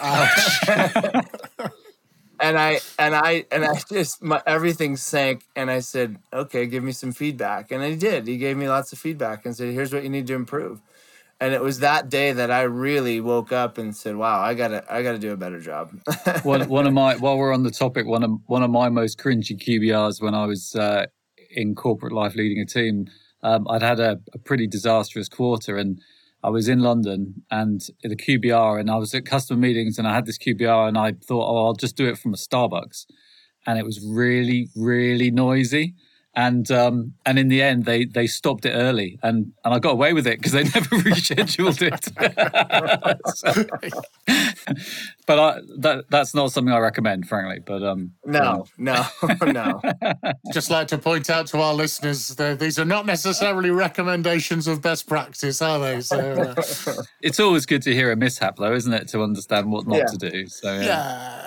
and 2.40 2.58
I 2.58 2.80
and 2.98 3.14
I 3.16 3.44
and 3.50 3.64
I 3.64 3.80
just 3.90 4.22
my, 4.22 4.42
everything 4.46 4.96
sank 4.96 5.42
and 5.56 5.70
I 5.70 5.80
said, 5.80 6.18
"Okay, 6.32 6.66
give 6.66 6.84
me 6.84 6.92
some 6.92 7.12
feedback." 7.12 7.72
And 7.72 7.82
he 7.82 7.96
did. 7.96 8.28
He 8.28 8.36
gave 8.36 8.56
me 8.56 8.68
lots 8.68 8.92
of 8.92 8.98
feedback 8.98 9.44
and 9.44 9.56
said, 9.56 9.72
"Here's 9.72 9.92
what 9.92 10.04
you 10.04 10.10
need 10.10 10.26
to 10.28 10.34
improve." 10.34 10.80
And 11.40 11.54
it 11.54 11.62
was 11.62 11.78
that 11.80 12.08
day 12.08 12.32
that 12.32 12.50
I 12.50 12.62
really 12.62 13.20
woke 13.20 13.52
up 13.52 13.78
and 13.78 13.94
said, 13.94 14.16
"Wow, 14.16 14.40
I 14.40 14.54
gotta 14.54 14.84
I 14.92 15.02
gotta 15.02 15.18
do 15.18 15.32
a 15.32 15.36
better 15.36 15.60
job." 15.60 15.92
one 16.42 16.68
one 16.68 16.86
of 16.86 16.92
my 16.92 17.16
while 17.16 17.38
we're 17.38 17.54
on 17.54 17.62
the 17.62 17.70
topic, 17.70 18.06
one 18.06 18.24
of 18.24 18.30
one 18.46 18.62
of 18.62 18.70
my 18.70 18.88
most 18.88 19.18
cringy 19.18 19.56
QBRs 19.56 20.20
when 20.20 20.34
I 20.34 20.46
was 20.46 20.74
uh, 20.74 21.06
in 21.50 21.74
corporate 21.76 22.12
life 22.12 22.34
leading 22.34 22.60
a 22.60 22.66
team, 22.66 23.06
um, 23.42 23.68
I'd 23.68 23.82
had 23.82 24.00
a, 24.00 24.18
a 24.34 24.38
pretty 24.38 24.66
disastrous 24.66 25.28
quarter 25.28 25.76
and 25.76 26.00
I 26.42 26.50
was 26.50 26.68
in 26.68 26.80
London 26.80 27.42
and 27.50 27.80
the 28.02 28.14
QBR, 28.14 28.78
and 28.78 28.90
I 28.90 28.96
was 28.96 29.12
at 29.12 29.26
customer 29.26 29.58
meetings, 29.58 29.98
and 29.98 30.06
I 30.06 30.14
had 30.14 30.24
this 30.24 30.38
QBR, 30.38 30.88
and 30.88 30.96
I 30.96 31.12
thought, 31.12 31.48
oh, 31.48 31.66
I'll 31.66 31.74
just 31.74 31.96
do 31.96 32.06
it 32.06 32.16
from 32.16 32.32
a 32.32 32.36
Starbucks, 32.36 33.06
and 33.66 33.78
it 33.78 33.84
was 33.84 34.00
really, 34.04 34.68
really 34.76 35.30
noisy 35.30 35.94
and 36.38 36.70
um, 36.70 37.14
and 37.26 37.36
in 37.36 37.48
the 37.48 37.60
end 37.60 37.84
they 37.84 38.04
they 38.04 38.28
stopped 38.28 38.64
it 38.64 38.70
early 38.70 39.18
and 39.24 39.52
and 39.64 39.74
I 39.74 39.80
got 39.80 39.94
away 39.94 40.12
with 40.12 40.24
it 40.24 40.38
because 40.38 40.52
they 40.52 40.62
never 40.74 40.96
rescheduled 40.98 41.82
it. 41.82 42.04
so, 43.34 43.52
but 45.26 45.38
I, 45.38 45.60
that 45.78 46.04
that's 46.10 46.34
not 46.34 46.52
something 46.52 46.72
I 46.72 46.78
recommend, 46.78 47.28
frankly. 47.28 47.60
But 47.64 47.82
um, 47.82 48.12
no, 48.24 48.66
no, 48.76 49.04
no. 49.42 49.80
Just 50.52 50.70
like 50.70 50.88
to 50.88 50.98
point 50.98 51.30
out 51.30 51.46
to 51.48 51.58
our 51.60 51.74
listeners, 51.74 52.28
that 52.36 52.58
these 52.58 52.78
are 52.78 52.84
not 52.84 53.06
necessarily 53.06 53.70
recommendations 53.70 54.66
of 54.66 54.82
best 54.82 55.08
practice, 55.08 55.62
are 55.62 55.78
they? 55.78 56.00
So 56.00 56.18
uh... 56.18 57.02
it's 57.22 57.40
always 57.40 57.66
good 57.66 57.82
to 57.82 57.94
hear 57.94 58.12
a 58.12 58.16
mishap, 58.16 58.56
though, 58.56 58.74
isn't 58.74 58.92
it, 58.92 59.08
to 59.08 59.22
understand 59.22 59.70
what 59.70 59.86
not 59.86 59.98
yeah. 59.98 60.06
to 60.06 60.16
do? 60.16 60.46
So 60.46 60.72
yeah. 60.72 60.84
yeah 60.84 61.38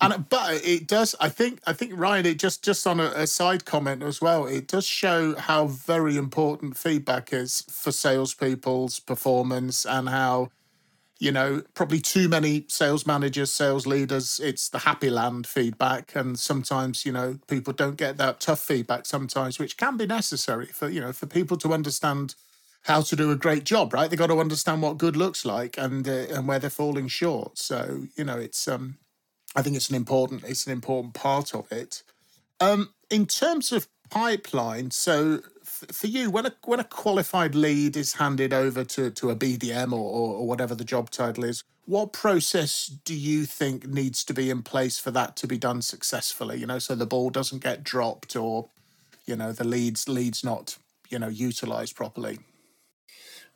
and 0.00 0.28
but 0.28 0.64
it 0.64 0.86
does. 0.86 1.14
I 1.20 1.28
think. 1.28 1.60
I 1.66 1.72
think 1.72 1.92
Ryan. 1.94 2.26
It 2.26 2.38
just 2.38 2.64
just 2.64 2.86
on 2.86 3.00
a, 3.00 3.12
a, 3.14 3.26
side 3.26 3.64
comment 3.64 4.02
as 4.02 4.20
well. 4.20 4.46
It 4.46 4.66
does 4.66 4.86
show 4.86 5.36
how 5.36 5.66
very 5.66 6.16
important 6.16 6.76
feedback 6.76 7.32
is 7.32 7.64
for 7.70 7.92
salespeople's 7.92 9.00
performance 9.00 9.84
and 9.84 10.08
how. 10.08 10.50
You 11.18 11.32
know, 11.32 11.62
probably 11.74 12.00
too 12.00 12.28
many 12.28 12.64
sales 12.68 13.04
managers, 13.06 13.52
sales 13.52 13.86
leaders, 13.86 14.40
it's 14.40 14.68
the 14.68 14.78
happy 14.78 15.10
land 15.10 15.48
feedback. 15.48 16.14
And 16.14 16.38
sometimes, 16.38 17.04
you 17.04 17.10
know, 17.10 17.38
people 17.48 17.72
don't 17.72 17.96
get 17.96 18.18
that 18.18 18.38
tough 18.38 18.60
feedback 18.60 19.04
sometimes, 19.04 19.58
which 19.58 19.76
can 19.76 19.96
be 19.96 20.06
necessary 20.06 20.66
for, 20.66 20.88
you 20.88 21.00
know, 21.00 21.12
for 21.12 21.26
people 21.26 21.56
to 21.58 21.72
understand 21.72 22.36
how 22.82 23.02
to 23.02 23.16
do 23.16 23.30
a 23.30 23.36
great 23.36 23.64
job, 23.64 23.92
right? 23.92 24.08
They've 24.08 24.18
got 24.18 24.28
to 24.28 24.40
understand 24.40 24.82
what 24.82 24.98
good 24.98 25.16
looks 25.16 25.44
like 25.44 25.76
and 25.76 26.08
uh, 26.08 26.26
and 26.30 26.48
where 26.48 26.58
they're 26.58 26.70
falling 26.70 27.08
short. 27.08 27.58
So 27.58 28.04
you 28.16 28.24
know, 28.24 28.38
it's 28.38 28.66
um, 28.66 28.98
I 29.54 29.62
think 29.62 29.76
it's 29.76 29.90
an 29.90 29.96
important 29.96 30.44
it's 30.44 30.66
an 30.66 30.72
important 30.72 31.14
part 31.14 31.54
of 31.54 31.70
it. 31.70 32.02
Um, 32.60 32.94
in 33.10 33.26
terms 33.26 33.72
of 33.72 33.88
pipeline, 34.10 34.90
so 34.90 35.40
for 35.92 36.06
you, 36.06 36.30
when 36.30 36.46
a 36.46 36.52
when 36.64 36.80
a 36.80 36.84
qualified 36.84 37.54
lead 37.54 37.96
is 37.96 38.14
handed 38.14 38.52
over 38.52 38.84
to 38.84 39.10
to 39.10 39.30
a 39.30 39.36
BDM 39.36 39.92
or, 39.92 39.96
or, 39.96 40.34
or 40.36 40.46
whatever 40.46 40.74
the 40.74 40.84
job 40.84 41.10
title 41.10 41.44
is, 41.44 41.62
what 41.86 42.12
process 42.12 42.86
do 42.86 43.14
you 43.14 43.46
think 43.46 43.86
needs 43.86 44.22
to 44.24 44.34
be 44.34 44.50
in 44.50 44.62
place 44.62 44.98
for 44.98 45.10
that 45.10 45.36
to 45.36 45.46
be 45.46 45.58
done 45.58 45.82
successfully? 45.82 46.58
You 46.58 46.66
know, 46.66 46.78
so 46.78 46.94
the 46.94 47.06
ball 47.06 47.30
doesn't 47.30 47.62
get 47.62 47.82
dropped 47.82 48.36
or 48.36 48.68
you 49.26 49.36
know 49.36 49.52
the 49.52 49.64
leads 49.64 50.08
leads 50.08 50.44
not 50.44 50.76
you 51.08 51.18
know 51.18 51.28
utilized 51.28 51.96
properly. 51.96 52.38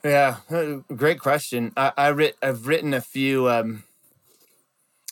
Yeah, 0.04 0.36
uh, 0.50 0.78
great 0.94 1.20
question. 1.20 1.72
I, 1.76 1.92
I 1.96 2.08
writ, 2.08 2.36
I've 2.42 2.66
written 2.66 2.92
a 2.92 3.00
few. 3.00 3.48
Um, 3.48 3.84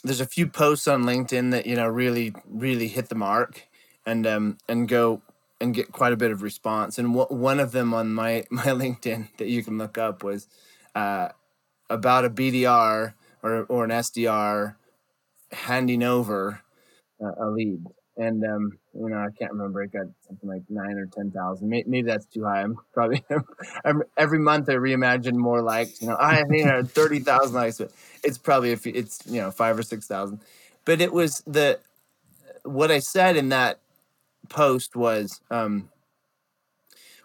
there's 0.03 0.21
a 0.21 0.27
few 0.27 0.47
posts 0.47 0.89
on 0.89 1.05
LinkedIn 1.05 1.51
that 1.53 1.67
you 1.67 1.77
know 1.77 1.89
really 1.89 2.35
really 2.49 2.89
hit 2.89 3.09
the 3.09 3.15
mark, 3.15 3.69
and 4.07 4.27
um 4.27 4.59
and 4.69 4.89
go 4.89 5.23
and 5.61 5.75
get 5.75 5.93
quite 5.93 6.13
a 6.13 6.17
bit 6.17 6.31
of 6.31 6.43
response. 6.43 6.99
And 6.99 7.15
one 7.15 7.61
of 7.61 7.73
them 7.73 7.95
on 7.95 8.13
my 8.13 8.45
my 8.51 8.65
LinkedIn 8.65 9.29
that 9.39 9.49
you 9.49 9.63
can 9.63 9.79
look 9.79 9.99
up 9.99 10.23
was 10.23 10.49
uh, 10.95 11.29
about 11.89 12.25
a 12.25 12.31
BDR 12.31 13.15
or 13.43 13.65
or 13.65 13.85
an 13.85 13.91
SDR 13.91 14.77
handing 15.53 16.03
over 16.03 16.61
uh, 17.23 17.45
a 17.45 17.47
lead 17.47 17.85
and 18.21 18.45
um, 18.45 18.79
you 18.95 19.09
know, 19.09 19.17
I 19.17 19.29
can't 19.39 19.51
remember. 19.53 19.83
It 19.83 19.93
got 19.93 20.07
something 20.27 20.49
like 20.49 20.63
nine 20.69 20.99
or 20.99 21.07
ten 21.07 21.31
thousand. 21.31 21.69
Maybe, 21.69 22.03
that's 22.03 22.27
too 22.27 22.45
high. 22.45 22.61
I'm 22.61 22.77
probably 22.93 23.25
every 24.17 24.39
month 24.39 24.69
I 24.69 24.75
reimagine 24.75 25.35
more 25.35 25.63
likes. 25.63 26.03
You 26.03 26.09
know, 26.09 26.17
I 26.21 26.45
had 26.63 26.91
thirty 26.91 27.21
thousand 27.21 27.55
likes, 27.55 27.79
but 27.79 27.93
it's 28.23 28.37
probably 28.37 28.73
if 28.73 28.87
it's 28.87 29.23
you 29.27 29.41
know 29.41 29.51
five 29.51 29.79
or 29.79 29.83
six 29.83 30.07
thousand. 30.07 30.41
But 30.85 31.01
it 31.01 31.13
was 31.13 31.43
the 31.47 31.81
what 32.65 32.91
I 32.91 32.99
said 32.99 33.37
in 33.37 33.49
that 33.49 33.81
post 34.51 34.95
was 34.95 35.41
um, 35.51 35.89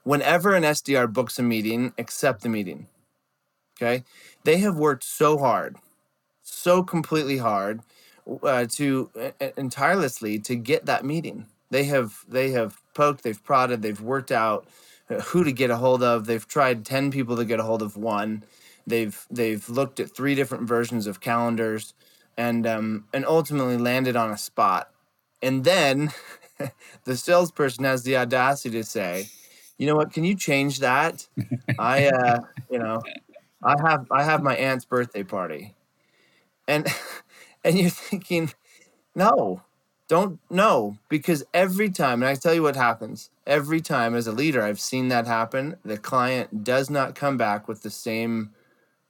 whenever 0.03 0.53
an 0.53 0.63
SDR 0.63 1.11
books 1.11 1.37
a 1.37 1.43
meeting, 1.43 1.93
accept 1.97 2.41
the 2.41 2.49
meeting. 2.49 2.87
Okay, 3.77 4.05
they 4.45 4.59
have 4.59 4.77
worked 4.77 5.03
so 5.03 5.37
hard, 5.37 5.75
so 6.41 6.81
completely 6.81 7.39
hard 7.39 7.81
uh, 8.41 8.65
to 8.71 9.11
uh, 9.19 9.49
entirely 9.57 10.39
to 10.39 10.55
get 10.55 10.85
that 10.85 11.03
meeting. 11.03 11.47
They 11.69 11.83
have 11.85 12.23
they 12.27 12.51
have 12.51 12.81
poked, 12.93 13.23
they've 13.23 13.43
prodded, 13.43 13.81
they've 13.81 13.99
worked 13.99 14.31
out 14.31 14.65
uh, 15.09 15.19
who 15.21 15.43
to 15.43 15.51
get 15.51 15.71
a 15.71 15.77
hold 15.77 16.03
of. 16.03 16.25
They've 16.25 16.47
tried 16.47 16.85
ten 16.85 17.11
people 17.11 17.35
to 17.35 17.45
get 17.45 17.59
a 17.59 17.63
hold 17.63 17.81
of 17.81 17.97
one. 17.97 18.43
They've 18.87 19.25
they've 19.29 19.67
looked 19.67 19.99
at 19.99 20.15
three 20.15 20.35
different 20.35 20.67
versions 20.67 21.07
of 21.07 21.19
calendars, 21.19 21.93
and 22.37 22.65
um, 22.65 23.05
and 23.13 23.25
ultimately 23.25 23.77
landed 23.77 24.15
on 24.15 24.31
a 24.31 24.37
spot. 24.37 24.91
And 25.41 25.63
then 25.63 26.13
the 27.03 27.17
salesperson 27.17 27.83
has 27.83 28.03
the 28.03 28.17
audacity 28.17 28.77
to 28.77 28.83
say, 28.83 29.29
"You 29.77 29.87
know 29.87 29.95
what? 29.95 30.13
Can 30.13 30.23
you 30.23 30.35
change 30.35 30.79
that? 30.79 31.27
I 31.79 32.07
uh, 32.07 32.39
you 32.71 32.79
know, 32.79 33.01
I 33.63 33.75
have 33.81 34.07
I 34.11 34.23
have 34.23 34.43
my 34.43 34.55
aunt's 34.55 34.85
birthday 34.85 35.23
party." 35.23 35.73
And 36.67 36.87
and 37.63 37.77
you're 37.77 37.89
thinking, 37.89 38.51
no, 39.15 39.61
don't 40.07 40.39
no, 40.49 40.97
because 41.09 41.43
every 41.53 41.89
time, 41.89 42.21
and 42.21 42.29
I 42.29 42.35
tell 42.35 42.53
you 42.53 42.63
what 42.63 42.75
happens 42.75 43.29
every 43.47 43.81
time 43.81 44.15
as 44.15 44.27
a 44.27 44.31
leader, 44.31 44.61
I've 44.61 44.79
seen 44.79 45.07
that 45.09 45.27
happen. 45.27 45.77
The 45.83 45.97
client 45.97 46.63
does 46.63 46.89
not 46.89 47.15
come 47.15 47.37
back 47.37 47.67
with 47.67 47.81
the 47.81 47.89
same 47.89 48.51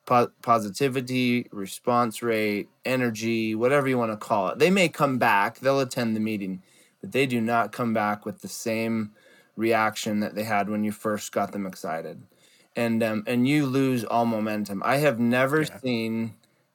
po- 0.05 0.31
positivity, 0.41 1.47
response 1.51 2.21
rate, 2.21 2.69
energy, 2.85 3.55
whatever 3.55 3.87
you 3.87 3.97
want 3.97 4.11
to 4.11 4.17
call 4.17 4.49
it. 4.49 4.59
They 4.59 4.69
may 4.69 4.89
come 4.89 5.17
back, 5.17 5.59
they'll 5.59 5.79
attend 5.79 6.15
the 6.15 6.21
meeting, 6.21 6.61
but 7.05 7.12
they 7.12 7.27
do 7.27 7.39
not 7.39 7.71
come 7.71 7.93
back 7.93 8.25
with 8.25 8.41
the 8.41 8.47
same 8.47 9.12
reaction 9.55 10.21
that 10.21 10.33
they 10.33 10.43
had 10.43 10.71
when 10.71 10.83
you 10.83 10.91
first 10.91 11.31
got 11.31 11.51
them 11.51 11.67
excited. 11.67 12.24
And 12.75 13.03
um, 13.03 13.24
and 13.27 13.47
you 13.47 13.67
lose 13.67 14.03
all 14.03 14.25
momentum. 14.25 14.81
I 14.83 14.97
have 14.97 15.19
never 15.19 15.62
yeah. 15.62 15.77
seen 15.77 16.33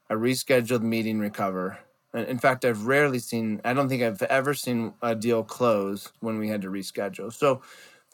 a 0.09 0.15
rescheduled 0.15 0.83
meeting 0.83 1.19
recover. 1.19 1.81
In 2.15 2.39
fact, 2.39 2.65
I've 2.65 2.87
rarely 2.87 3.19
seen, 3.19 3.61
I 3.65 3.73
don't 3.73 3.89
think 3.89 4.05
I've 4.05 4.23
ever 4.23 4.55
seen 4.55 4.95
a 5.03 5.17
deal 5.17 5.43
close 5.43 6.13
when 6.21 6.39
we 6.39 6.49
had 6.49 6.63
to 6.63 6.69
reschedule. 6.69 7.33
So, 7.33 7.63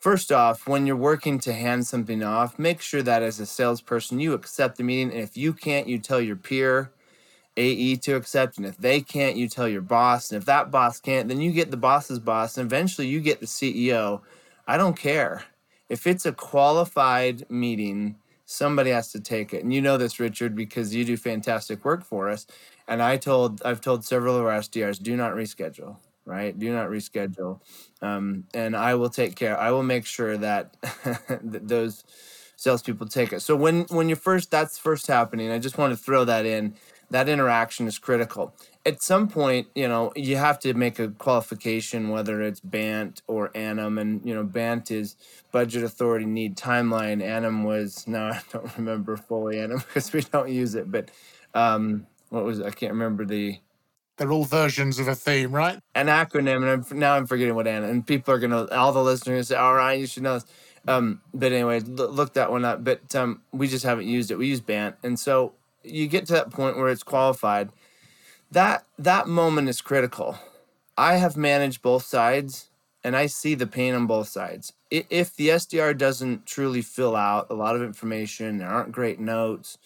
first 0.01 0.33
off, 0.33 0.67
when 0.67 0.87
you're 0.87 0.97
working 0.97 1.39
to 1.41 1.53
hand 1.53 1.87
something 1.87 2.23
off, 2.23 2.59
make 2.59 2.81
sure 2.81 3.03
that 3.03 3.23
as 3.23 3.41
a 3.41 3.47
salesperson, 3.47 4.21
you 4.21 4.33
accept 4.33 4.79
the 4.79 4.85
meeting. 4.85 5.11
And 5.13 5.21
if 5.21 5.37
you 5.37 5.53
can't, 5.53 5.87
you 5.87 5.99
tell 5.99 6.21
your 6.21 6.37
peer 6.37 6.93
AE 7.57 7.97
to 7.97 8.17
accept. 8.17 8.57
And 8.59 8.67
if 8.67 8.77
they 8.77 9.01
can't, 9.01 9.37
you 9.37 9.49
tell 9.49 9.69
your 9.69 9.83
boss. 9.83 10.31
And 10.31 10.39
if 10.39 10.47
that 10.47 10.71
boss 10.71 11.01
can't, 11.01 11.29
then 11.29 11.41
you 11.41 11.53
get 11.53 11.71
the 11.71 11.77
boss's 11.77 12.19
boss. 12.19 12.59
And 12.59 12.67
eventually 12.67 13.09
you 13.09 13.21
get 13.21 13.41
the 13.41 13.47
CEO. 13.47 14.21
I 14.67 14.77
don't 14.77 14.97
care. 14.97 15.45
If 15.89 16.07
it's 16.07 16.27
a 16.27 16.33
qualified 16.33 17.49
meeting, 17.51 18.17
somebody 18.45 18.91
has 18.91 19.13
to 19.13 19.21
take 19.21 19.55
it. 19.55 19.63
And 19.63 19.73
you 19.73 19.81
know 19.81 19.97
this, 19.97 20.21
Richard, 20.21 20.55
because 20.55 20.95
you 20.95 21.05
do 21.05 21.17
fantastic 21.17 21.85
work 21.85 22.05
for 22.05 22.29
us. 22.29 22.47
And 22.89 23.03
I 23.03 23.17
told, 23.17 23.63
I've 23.65 23.81
told 23.81 24.05
several 24.05 24.37
of 24.37 24.45
our 24.45 24.59
SDRs, 24.61 25.03
do 25.03 25.17
not 25.17 25.33
reschedule, 25.33 25.97
right? 26.25 26.57
Do 26.59 26.73
not 26.73 26.89
reschedule. 26.89 27.61
Um, 28.03 28.45
and 28.55 28.77
I 28.77 28.95
will 28.95 29.11
take 29.11 29.37
care. 29.37 29.59
I 29.59 29.71
will 29.71 29.83
make 29.83 30.07
sure 30.07 30.37
that, 30.37 30.77
that 31.43 31.69
those 31.69 32.05
salespeople 32.57 33.07
take 33.07 33.33
it. 33.33 33.41
So 33.41 33.55
when 33.55 33.83
when 33.91 34.09
you 34.09 34.17
first 34.17 34.51
that's 34.51 34.79
first 34.79 35.07
happening, 35.07 35.51
I 35.51 35.59
just 35.59 35.79
want 35.79 35.93
to 35.93 35.97
throw 35.97 36.25
that 36.25 36.47
in. 36.47 36.75
That 37.11 37.29
interaction 37.29 37.87
is 37.87 37.99
critical. 37.99 38.55
at 38.87 39.03
some 39.03 39.27
point, 39.27 39.67
you 39.75 39.89
know, 39.89 40.13
you 40.15 40.37
have 40.37 40.61
to 40.61 40.73
make 40.73 41.01
a 41.01 41.09
qualification, 41.09 42.09
whether 42.11 42.41
it's 42.41 42.61
BANT 42.61 43.21
or 43.27 43.49
ANUM. 43.49 44.01
And, 44.01 44.25
you 44.25 44.33
know, 44.33 44.45
BANT 44.45 44.93
is 44.93 45.17
budget 45.51 45.83
authority 45.83 46.25
need 46.25 46.57
timeline. 46.57 47.21
ANUM 47.21 47.65
was, 47.65 48.07
no, 48.09 48.27
I 48.27 48.41
don't 48.53 48.77
remember 48.77 49.17
fully 49.17 49.57
ANUM 49.57 49.85
because 49.87 50.13
we 50.13 50.21
don't 50.23 50.51
use 50.51 50.77
it. 50.77 50.91
But 50.91 51.11
um, 51.53 52.07
what 52.31 52.45
was, 52.45 52.61
I 52.61 52.71
can't 52.71 52.93
remember 52.93 53.25
the. 53.25 53.59
They're 54.19 54.33
all 54.33 54.45
versions 54.45 54.99
of 54.99 55.09
a 55.09 55.15
theme, 55.15 55.53
right? 55.53 55.79
An 55.95 56.07
acronym. 56.07 56.57
And 56.63 56.87
I'm, 56.91 56.99
now 56.99 57.17
I'm 57.17 57.27
forgetting 57.27 57.57
what 57.57 57.67
ANUM, 57.67 57.91
and 57.91 58.07
people 58.07 58.33
are 58.33 58.39
going 58.39 58.53
to, 58.53 58.73
all 58.75 58.93
the 58.93 59.03
listeners 59.03 59.49
say, 59.49 59.57
all 59.57 59.75
right, 59.75 59.99
you 59.99 60.07
should 60.07 60.23
know 60.23 60.35
this. 60.35 60.47
Um, 60.89 61.21
but 61.35 61.51
anyway, 61.51 61.81
look 61.81 62.35
that 62.35 62.53
one 62.53 62.65
up. 62.65 62.85
But 62.85 63.15
um, 63.17 63.43
we 63.51 63.67
just 63.67 63.85
haven't 63.85 64.07
used 64.07 64.31
it. 64.31 64.39
We 64.39 64.47
use 64.47 64.61
BANT. 64.61 64.95
And 65.03 65.19
so 65.19 65.55
you 65.87 66.07
get 66.07 66.27
to 66.27 66.33
that 66.35 66.51
point 66.51 66.77
where 66.77 66.89
it's 66.89 67.03
qualified 67.03 67.71
that 68.51 68.85
that 68.99 69.27
moment 69.27 69.69
is 69.69 69.81
critical. 69.81 70.39
I 70.97 71.17
have 71.17 71.37
managed 71.37 71.83
both 71.83 72.05
sides 72.05 72.69
and 73.05 73.17
I 73.17 73.27
see 73.27 73.55
the 73.55 73.67
pain 73.67 73.95
on 73.95 74.07
both 74.07 74.29
sides. 74.29 74.73
If 74.91 75.37
the 75.37 75.49
SDR 75.49 75.97
doesn't 75.97 76.47
truly 76.47 76.83
fill 76.83 77.15
out 77.15 77.49
a 77.51 77.55
lot 77.55 77.77
of 77.77 77.83
information, 77.83 78.59
there 78.59 78.69
aren't 78.69 78.93
great 78.93 79.21
notes, 79.21 79.79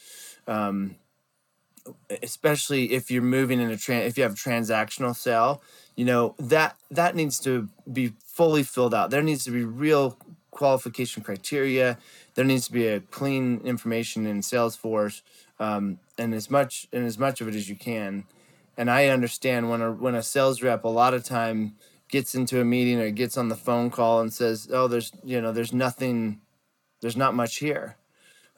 um, 0.47 0.97
especially 2.23 2.93
if 2.93 3.11
you're 3.11 3.23
moving 3.23 3.61
in 3.61 3.71
a 3.71 3.75
tran- 3.75 4.07
if 4.07 4.17
you 4.17 4.23
have 4.23 4.33
a 4.33 4.37
transactional 4.37 5.17
sale, 5.17 5.63
you 5.97 6.05
know 6.05 6.35
that 6.39 6.77
that 6.91 7.15
needs 7.15 7.39
to 7.41 7.69
be 7.91 8.13
fully 8.25 8.63
filled 8.63 8.95
out. 8.95 9.11
There 9.11 9.23
needs 9.23 9.45
to 9.45 9.51
be 9.51 9.65
real 9.65 10.17
qualification 10.51 11.23
criteria. 11.23 11.99
There 12.35 12.45
needs 12.45 12.67
to 12.67 12.73
be 12.73 12.87
a 12.87 13.01
clean 13.01 13.61
information 13.65 14.27
in 14.27 14.41
Salesforce, 14.41 15.23
um, 15.61 16.01
and 16.19 16.35
as 16.35 16.51
much 16.51 16.89
and 16.93 17.07
as 17.07 17.19
much 17.19 17.41
of 17.41 17.47
it 17.47 17.55
as 17.55 17.69
you 17.69 17.77
can 17.77 18.25
and 18.81 18.91
I 18.91 19.09
understand 19.09 19.69
when 19.69 19.83
a 19.83 19.93
when 19.93 20.15
a 20.15 20.23
sales 20.23 20.63
rep 20.63 20.85
a 20.85 20.89
lot 20.89 21.13
of 21.13 21.23
time 21.23 21.77
gets 22.09 22.35
into 22.35 22.63
a 22.63 22.65
meeting 22.65 22.99
or 22.99 23.11
gets 23.11 23.37
on 23.37 23.51
the 23.51 23.57
phone 23.57 23.91
call 23.91 24.21
and 24.21 24.33
says, 24.33 24.71
"Oh, 24.73 24.89
there's 24.89 25.13
you 25.23 25.39
know 25.39 25.53
there's 25.53 25.75
nothing, 25.75 26.41
there's 27.03 27.17
not 27.17 27.35
much 27.35 27.57
here," 27.57 27.97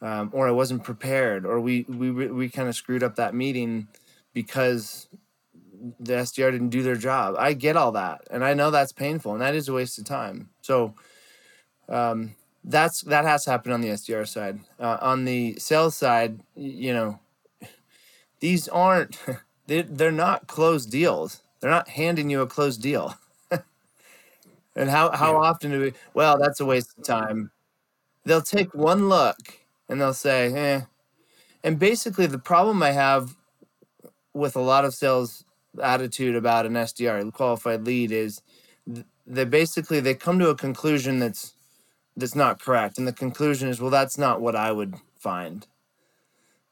um, 0.01 0.31
or 0.33 0.47
I 0.47 0.53
wasn't 0.53 0.85
prepared, 0.85 1.45
or 1.45 1.61
we 1.61 1.85
we 1.89 2.11
we 2.13 2.49
kind 2.49 2.69
of 2.69 2.77
screwed 2.77 3.03
up 3.03 3.17
that 3.17 3.35
meeting 3.35 3.89
because 4.33 5.09
the 5.99 6.13
SDR 6.13 6.53
didn't 6.53 6.69
do 6.69 6.85
their 6.85 6.95
job. 6.95 7.35
I 7.37 7.55
get 7.55 7.77
all 7.77 7.91
that, 7.93 8.23
and 8.31 8.45
I 8.45 8.55
know 8.55 8.71
that's 8.71 8.93
painful, 8.93 9.33
and 9.33 9.43
that 9.43 9.57
is 9.57 9.69
a 9.69 9.73
waste 9.73 9.99
of 9.99 10.05
time. 10.05 10.51
So. 10.61 10.95
Um, 11.89 12.37
that's 12.65 13.03
that 13.03 13.25
has 13.25 13.45
happened 13.45 13.75
on 13.75 13.81
the 13.81 13.89
SDR 13.89 14.27
side. 14.27 14.61
Uh, 14.79 14.99
on 15.01 15.25
the 15.25 15.57
sales 15.59 15.97
side, 15.97 16.41
you 16.55 16.93
know, 16.93 17.19
these 18.41 18.69
aren't 18.69 19.19
they 19.67 19.83
they're 19.83 20.13
not 20.13 20.47
closed 20.47 20.91
deals. 20.91 21.43
They're 21.61 21.71
not 21.71 21.89
handing 21.89 22.31
you 22.31 22.41
a 22.41 22.47
closed 22.47 22.83
deal. 22.83 23.15
and 24.77 24.91
how 24.91 25.11
how 25.11 25.33
yeah. 25.33 25.49
often 25.49 25.71
do 25.71 25.81
we? 25.81 25.93
Well, 26.15 26.39
that's 26.39 26.61
a 26.61 26.67
waste 26.67 26.99
of 26.99 27.05
time. 27.05 27.51
They'll 28.25 28.41
take 28.41 28.75
one 28.75 29.09
look 29.09 29.39
and 29.89 30.01
they'll 30.01 30.15
say, 30.15 30.53
"eh." 30.53 30.81
And 31.65 31.79
basically, 31.79 32.27
the 32.27 32.39
problem 32.39 32.83
I 32.83 32.93
have 32.93 33.37
with 34.35 34.57
a 34.57 34.61
lot 34.61 34.85
of 34.85 34.95
sales 34.95 35.45
attitude 35.83 36.37
about 36.37 36.67
an 36.67 36.73
SDR 36.73 37.33
qualified 37.33 37.85
lead 37.85 38.13
is 38.13 38.43
they 39.27 39.45
basically 39.45 40.01
they 40.01 40.15
come 40.15 40.39
to 40.39 40.51
a 40.51 40.55
conclusion 40.55 41.19
that's 41.19 41.55
that's 42.17 42.35
not 42.35 42.61
correct 42.61 42.99
and 42.99 43.07
the 43.09 43.13
conclusion 43.13 43.69
is 43.69 43.81
well 43.81 43.91
that's 43.91 44.19
not 44.19 44.41
what 44.41 44.57
i 44.57 44.71
would 44.71 44.97
find 45.19 45.67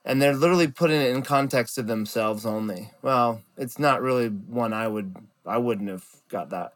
and 0.05 0.21
they're 0.21 0.35
literally 0.35 0.69
putting 0.69 1.01
it 1.01 1.11
in 1.11 1.23
context 1.23 1.79
of 1.79 1.87
themselves 1.87 2.47
only. 2.47 2.91
Well, 3.03 3.43
it's 3.57 3.79
not 3.79 4.03
really 4.03 4.29
one 4.29 4.73
I 4.73 4.89
would 4.89 5.17
I 5.47 5.59
wouldn't 5.59 5.91
have 5.91 6.05
got 6.29 6.51
that. 6.51 6.75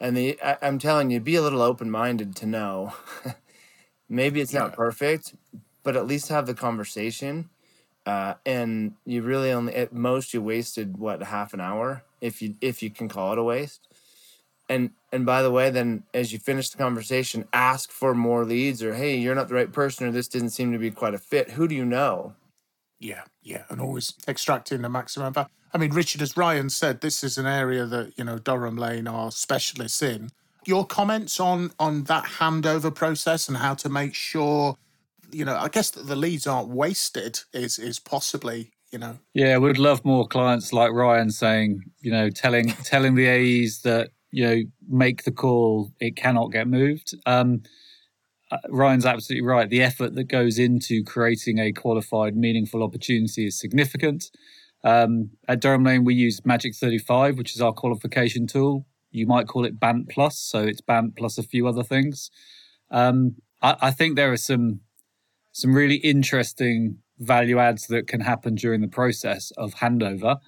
And 0.00 0.16
the 0.16 0.40
I, 0.42 0.58
am 0.62 0.78
telling 0.78 1.10
you, 1.10 1.20
be 1.20 1.36
a 1.36 1.42
little 1.42 1.62
open 1.62 1.90
minded 1.90 2.34
to 2.36 2.46
know. 2.46 2.92
Maybe 4.08 4.40
it's 4.40 4.52
yeah. 4.52 4.60
not 4.60 4.74
perfect, 4.74 5.34
but 5.82 5.96
at 5.96 6.06
least 6.06 6.28
have 6.28 6.46
the 6.46 6.54
conversation. 6.54 7.50
Uh, 8.04 8.34
and 8.44 8.94
you 9.04 9.22
really 9.22 9.50
only 9.50 9.74
at 9.74 9.92
most 9.92 10.32
you 10.32 10.40
wasted 10.40 10.96
what 10.96 11.22
half 11.24 11.52
an 11.52 11.60
hour 11.60 12.04
if 12.20 12.40
you 12.40 12.54
if 12.60 12.82
you 12.82 12.90
can 12.90 13.08
call 13.08 13.32
it 13.32 13.38
a 13.38 13.42
waste. 13.42 13.88
And 14.68 14.90
and 15.12 15.24
by 15.24 15.42
the 15.42 15.50
way, 15.50 15.70
then 15.70 16.02
as 16.12 16.32
you 16.32 16.38
finish 16.38 16.70
the 16.70 16.78
conversation, 16.78 17.46
ask 17.52 17.90
for 17.90 18.14
more 18.14 18.44
leads 18.44 18.82
or 18.82 18.94
hey, 18.94 19.16
you're 19.16 19.34
not 19.34 19.48
the 19.48 19.54
right 19.54 19.72
person 19.72 20.06
or 20.06 20.10
this 20.10 20.28
didn't 20.28 20.50
seem 20.50 20.72
to 20.72 20.78
be 20.78 20.90
quite 20.90 21.14
a 21.14 21.18
fit. 21.18 21.50
Who 21.50 21.68
do 21.68 21.74
you 21.74 21.84
know? 21.84 22.34
Yeah, 22.98 23.24
yeah, 23.42 23.64
and 23.68 23.80
always 23.80 24.14
extracting 24.26 24.82
the 24.82 24.88
maximum 24.88 25.32
value. 25.32 25.48
I 25.72 25.78
mean, 25.78 25.92
Richard, 25.92 26.22
as 26.22 26.36
Ryan 26.36 26.70
said, 26.70 27.00
this 27.00 27.22
is 27.22 27.36
an 27.36 27.46
area 27.46 27.84
that 27.86 28.14
you 28.16 28.24
know 28.24 28.38
Durham 28.38 28.76
Lane 28.76 29.06
are 29.06 29.30
specialists 29.30 30.02
in. 30.02 30.30
Your 30.64 30.84
comments 30.86 31.38
on 31.38 31.72
on 31.78 32.04
that 32.04 32.24
handover 32.24 32.92
process 32.92 33.48
and 33.48 33.58
how 33.58 33.74
to 33.74 33.88
make 33.88 34.14
sure, 34.14 34.76
you 35.30 35.44
know, 35.44 35.56
I 35.56 35.68
guess 35.68 35.90
that 35.90 36.06
the 36.06 36.16
leads 36.16 36.46
aren't 36.46 36.68
wasted 36.68 37.40
is 37.52 37.78
is 37.78 37.98
possibly 37.98 38.72
you 38.90 38.98
know. 38.98 39.18
Yeah, 39.34 39.58
we'd 39.58 39.78
love 39.78 40.04
more 40.04 40.26
clients 40.26 40.72
like 40.72 40.92
Ryan 40.92 41.30
saying, 41.30 41.82
you 42.00 42.10
know, 42.10 42.30
telling 42.30 42.68
telling 42.84 43.14
the 43.14 43.28
AEs 43.28 43.82
that 43.82 44.10
you 44.36 44.46
know 44.46 44.62
make 44.86 45.24
the 45.24 45.32
call, 45.32 45.90
it 45.98 46.14
cannot 46.14 46.52
get 46.52 46.68
moved. 46.68 47.14
Um, 47.24 47.62
uh, 48.50 48.58
Ryan's 48.68 49.06
absolutely 49.06 49.46
right. 49.46 49.68
The 49.70 49.82
effort 49.82 50.14
that 50.14 50.24
goes 50.24 50.58
into 50.58 51.02
creating 51.02 51.58
a 51.58 51.72
qualified, 51.72 52.36
meaningful 52.36 52.82
opportunity 52.82 53.46
is 53.46 53.58
significant. 53.58 54.24
Um, 54.84 55.30
at 55.48 55.60
Durham 55.60 55.84
Lane, 55.84 56.04
we 56.04 56.14
use 56.14 56.44
Magic 56.44 56.74
35, 56.74 57.38
which 57.38 57.54
is 57.54 57.62
our 57.62 57.72
qualification 57.72 58.46
tool. 58.46 58.84
You 59.10 59.26
might 59.26 59.48
call 59.48 59.64
it 59.64 59.80
Bant 59.80 60.10
Plus, 60.10 60.38
so 60.38 60.60
it's 60.64 60.82
Bant 60.82 61.16
plus 61.16 61.38
a 61.38 61.42
few 61.42 61.66
other 61.66 61.82
things. 61.82 62.30
Um, 62.90 63.36
I, 63.62 63.76
I, 63.80 63.90
think 63.90 64.16
there 64.16 64.32
are 64.32 64.36
some 64.36 64.80
some 65.52 65.72
really 65.72 65.96
interesting 65.96 66.98
value 67.18 67.58
adds 67.58 67.86
that 67.86 68.06
can 68.06 68.20
happen 68.20 68.54
during 68.54 68.82
the 68.82 68.88
process 68.88 69.50
of 69.52 69.76
handover, 69.76 70.40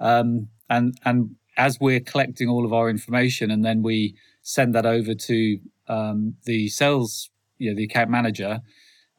um, 0.00 0.48
and 0.68 0.98
and 1.04 1.36
as 1.58 1.78
we're 1.80 2.00
collecting 2.00 2.48
all 2.48 2.64
of 2.64 2.72
our 2.72 2.88
information, 2.88 3.50
and 3.50 3.64
then 3.64 3.82
we 3.82 4.14
send 4.42 4.74
that 4.74 4.86
over 4.86 5.14
to 5.14 5.58
um, 5.88 6.36
the 6.44 6.68
sales 6.68 7.30
you 7.58 7.70
know 7.70 7.76
the 7.76 7.84
account 7.84 8.08
manager, 8.08 8.60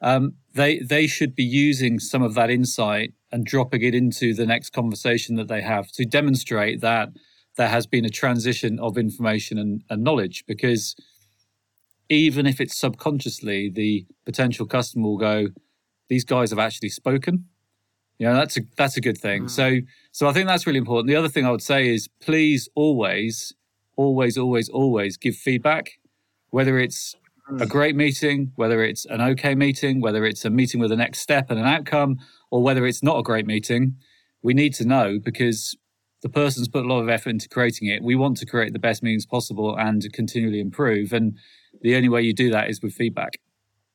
um, 0.02 0.34
they 0.54 0.80
they 0.80 1.06
should 1.06 1.36
be 1.36 1.44
using 1.44 2.00
some 2.00 2.24
of 2.24 2.34
that 2.34 2.50
insight 2.50 3.14
and 3.32 3.46
dropping 3.46 3.84
it 3.84 3.94
into 3.94 4.34
the 4.34 4.46
next 4.46 4.72
conversation 4.72 5.36
that 5.36 5.48
they 5.48 5.62
have 5.62 5.92
to 5.92 6.06
demonstrate 6.06 6.82
that 6.82 7.10
there 7.58 7.68
has 7.68 7.86
been 7.86 8.06
a 8.06 8.10
transition 8.10 8.80
of 8.80 8.98
information 8.98 9.58
and, 9.58 9.84
and 9.90 10.04
knowledge 10.04 10.46
because 10.48 10.96
even 12.08 12.48
if 12.48 12.60
it's 12.60 12.80
subconsciously 12.80 13.70
the 13.70 14.06
potential 14.26 14.66
customer 14.66 15.08
will 15.08 15.18
go 15.18 15.48
these 16.08 16.24
guys 16.24 16.50
have 16.50 16.60
actually 16.60 16.90
spoken 16.90 17.46
know 18.28 18.36
that's 18.36 18.58
a 18.58 18.62
that's 18.78 18.98
a 18.98 19.02
good 19.02 19.18
thing 19.18 19.44
mm. 19.44 19.50
so 19.50 19.78
so 20.12 20.28
i 20.28 20.34
think 20.34 20.48
that's 20.48 20.68
really 20.68 20.80
important 20.80 21.08
the 21.08 21.16
other 21.16 21.30
thing 21.30 21.46
i 21.46 21.52
would 21.52 21.62
say 21.62 21.88
is 21.88 22.10
please 22.22 22.70
always 22.76 23.54
always 23.96 24.38
always 24.38 24.70
always 24.70 25.18
give 25.18 25.36
feedback 25.36 25.92
whether 26.52 26.80
it's 26.80 27.16
a 27.60 27.66
great 27.66 27.96
meeting, 27.96 28.52
whether 28.56 28.84
it's 28.84 29.06
an 29.06 29.22
okay 29.22 29.56
meeting, 29.56 30.02
whether 30.02 30.26
it's 30.26 30.46
a 30.46 30.50
meeting 30.50 30.80
with 30.80 30.92
a 30.92 30.96
next 30.96 31.20
step 31.20 31.50
and 31.50 31.60
an 31.60 31.66
outcome, 31.66 32.20
or 32.52 32.62
whether 32.62 32.86
it's 32.86 33.02
not 33.02 33.18
a 33.18 33.24
great 33.24 33.46
meeting, 33.46 33.96
we 34.42 34.54
need 34.54 34.74
to 34.76 34.86
know 34.86 35.20
because 35.20 35.76
the 36.22 36.30
person's 36.30 36.68
put 36.68 36.86
a 36.86 36.88
lot 36.88 37.02
of 37.02 37.10
effort 37.10 37.30
into 37.30 37.50
creating 37.50 37.88
it. 37.88 38.04
We 38.04 38.16
want 38.16 38.38
to 38.38 38.46
create 38.46 38.74
the 38.74 38.80
best 38.80 39.02
meetings 39.02 39.26
possible 39.26 39.76
and 39.78 40.12
continually 40.14 40.60
improve. 40.60 41.14
And 41.14 41.38
the 41.82 41.96
only 41.96 42.10
way 42.10 42.22
you 42.22 42.34
do 42.34 42.52
that 42.52 42.70
is 42.70 42.82
with 42.82 42.94
feedback. 42.94 43.40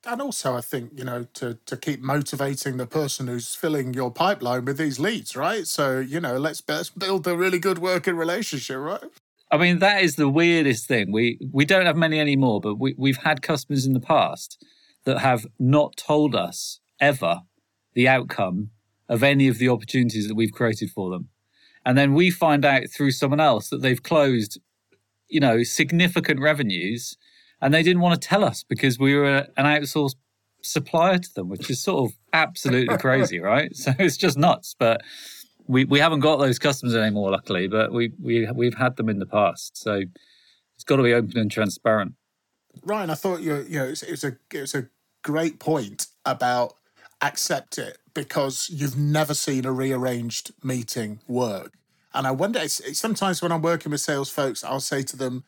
And 0.07 0.21
also, 0.21 0.55
I 0.55 0.61
think, 0.61 0.91
you 0.95 1.03
know, 1.03 1.25
to, 1.35 1.57
to 1.65 1.77
keep 1.77 2.01
motivating 2.01 2.77
the 2.77 2.85
person 2.85 3.27
who's 3.27 3.55
filling 3.55 3.93
your 3.93 4.11
pipeline 4.11 4.65
with 4.65 4.77
these 4.77 4.99
leads, 4.99 5.35
right? 5.35 5.65
So, 5.65 5.99
you 5.99 6.19
know, 6.19 6.37
let's, 6.37 6.61
let's 6.67 6.91
build 6.91 7.25
a 7.25 7.35
really 7.35 7.57
good 7.57 7.79
working 7.79 8.15
relationship, 8.15 8.77
right? 8.77 9.03
I 9.51 9.57
mean, 9.57 9.79
that 9.79 10.03
is 10.03 10.15
the 10.15 10.29
weirdest 10.29 10.87
thing. 10.87 11.11
We 11.11 11.39
we 11.51 11.65
don't 11.65 11.85
have 11.85 11.95
many 11.95 12.19
anymore, 12.19 12.59
but 12.59 12.75
we, 12.75 12.95
we've 12.97 13.17
had 13.17 13.41
customers 13.41 13.85
in 13.85 13.93
the 13.93 13.99
past 13.99 14.63
that 15.05 15.19
have 15.19 15.45
not 15.59 15.95
told 15.97 16.35
us 16.35 16.79
ever 16.99 17.41
the 17.93 18.07
outcome 18.07 18.71
of 19.07 19.23
any 19.23 19.47
of 19.47 19.59
the 19.59 19.69
opportunities 19.69 20.27
that 20.27 20.35
we've 20.35 20.51
created 20.51 20.89
for 20.89 21.09
them. 21.11 21.29
And 21.85 21.97
then 21.97 22.15
we 22.15 22.31
find 22.31 22.65
out 22.65 22.89
through 22.89 23.11
someone 23.11 23.39
else 23.39 23.69
that 23.69 23.81
they've 23.81 24.01
closed, 24.01 24.59
you 25.27 25.39
know, 25.39 25.61
significant 25.61 26.39
revenues 26.39 27.15
and 27.61 27.73
they 27.73 27.83
didn't 27.83 28.01
want 28.01 28.21
to 28.21 28.27
tell 28.27 28.43
us 28.43 28.63
because 28.63 28.99
we 28.99 29.15
were 29.15 29.47
an 29.57 29.65
outsourced 29.65 30.15
supplier 30.61 31.17
to 31.17 31.33
them, 31.33 31.49
which 31.49 31.69
is 31.69 31.81
sort 31.81 32.09
of 32.09 32.17
absolutely 32.33 32.97
crazy, 32.97 33.39
right? 33.53 33.75
So 33.75 33.93
it's 33.99 34.17
just 34.17 34.37
nuts. 34.37 34.75
But 34.77 35.01
we 35.67 35.85
we 35.85 35.99
haven't 35.99 36.19
got 36.19 36.37
those 36.37 36.59
customers 36.59 36.95
anymore, 36.95 37.31
luckily, 37.31 37.67
but 37.67 37.91
we 37.91 38.11
we 38.21 38.49
we've 38.53 38.75
had 38.75 38.95
them 38.97 39.09
in 39.09 39.19
the 39.19 39.25
past. 39.25 39.77
So 39.77 40.01
it's 40.75 40.83
got 40.83 40.97
to 40.97 41.03
be 41.03 41.13
open 41.13 41.37
and 41.37 41.51
transparent. 41.51 42.13
Ryan, 42.83 43.09
I 43.09 43.15
thought 43.15 43.41
you 43.41 43.65
you 43.67 43.79
know 43.79 43.85
it's, 43.85 44.03
it's 44.03 44.23
a 44.23 44.37
it's 44.51 44.75
a 44.75 44.87
great 45.23 45.59
point 45.59 46.07
about 46.25 46.75
accept 47.21 47.77
it 47.77 47.97
because 48.13 48.69
you've 48.71 48.97
never 48.97 49.33
seen 49.33 49.65
a 49.65 49.71
rearranged 49.71 50.51
meeting 50.63 51.19
work. 51.27 51.73
And 52.13 52.25
I 52.25 52.31
wonder, 52.31 52.67
sometimes 52.69 53.41
when 53.41 53.51
I'm 53.51 53.61
working 53.61 53.91
with 53.91 53.99
sales 53.99 54.29
folks, 54.29 54.63
I'll 54.63 54.79
say 54.79 55.01
to 55.03 55.17
them, 55.17 55.43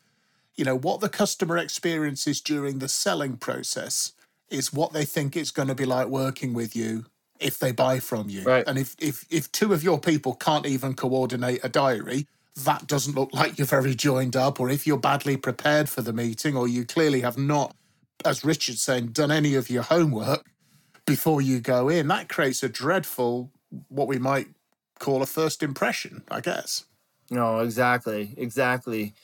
you 0.58 0.64
know, 0.64 0.76
what 0.76 1.00
the 1.00 1.08
customer 1.08 1.56
experiences 1.56 2.40
during 2.40 2.80
the 2.80 2.88
selling 2.88 3.36
process 3.36 4.12
is 4.50 4.72
what 4.72 4.92
they 4.92 5.04
think 5.04 5.36
it's 5.36 5.52
going 5.52 5.68
to 5.68 5.74
be 5.74 5.84
like 5.84 6.08
working 6.08 6.52
with 6.52 6.74
you 6.74 7.06
if 7.38 7.60
they 7.60 7.70
buy 7.70 8.00
from 8.00 8.28
you. 8.28 8.42
Right. 8.42 8.64
And 8.66 8.76
if, 8.76 8.96
if 8.98 9.24
if 9.30 9.50
two 9.52 9.72
of 9.72 9.84
your 9.84 10.00
people 10.00 10.34
can't 10.34 10.66
even 10.66 10.94
coordinate 10.94 11.60
a 11.62 11.68
diary, 11.68 12.26
that 12.64 12.88
doesn't 12.88 13.14
look 13.14 13.32
like 13.32 13.56
you're 13.56 13.68
very 13.68 13.94
joined 13.94 14.34
up. 14.34 14.58
Or 14.58 14.68
if 14.68 14.84
you're 14.84 14.98
badly 14.98 15.36
prepared 15.36 15.88
for 15.88 16.02
the 16.02 16.12
meeting, 16.12 16.56
or 16.56 16.66
you 16.66 16.84
clearly 16.84 17.20
have 17.20 17.38
not, 17.38 17.76
as 18.24 18.44
Richard's 18.44 18.82
saying, 18.82 19.08
done 19.08 19.30
any 19.30 19.54
of 19.54 19.70
your 19.70 19.84
homework 19.84 20.44
before 21.06 21.40
you 21.40 21.60
go 21.60 21.88
in, 21.88 22.08
that 22.08 22.28
creates 22.28 22.64
a 22.64 22.68
dreadful, 22.68 23.52
what 23.88 24.08
we 24.08 24.18
might 24.18 24.48
call 24.98 25.22
a 25.22 25.26
first 25.26 25.62
impression, 25.62 26.24
I 26.28 26.40
guess. 26.40 26.84
No, 27.30 27.60
exactly, 27.60 28.34
exactly 28.36 29.14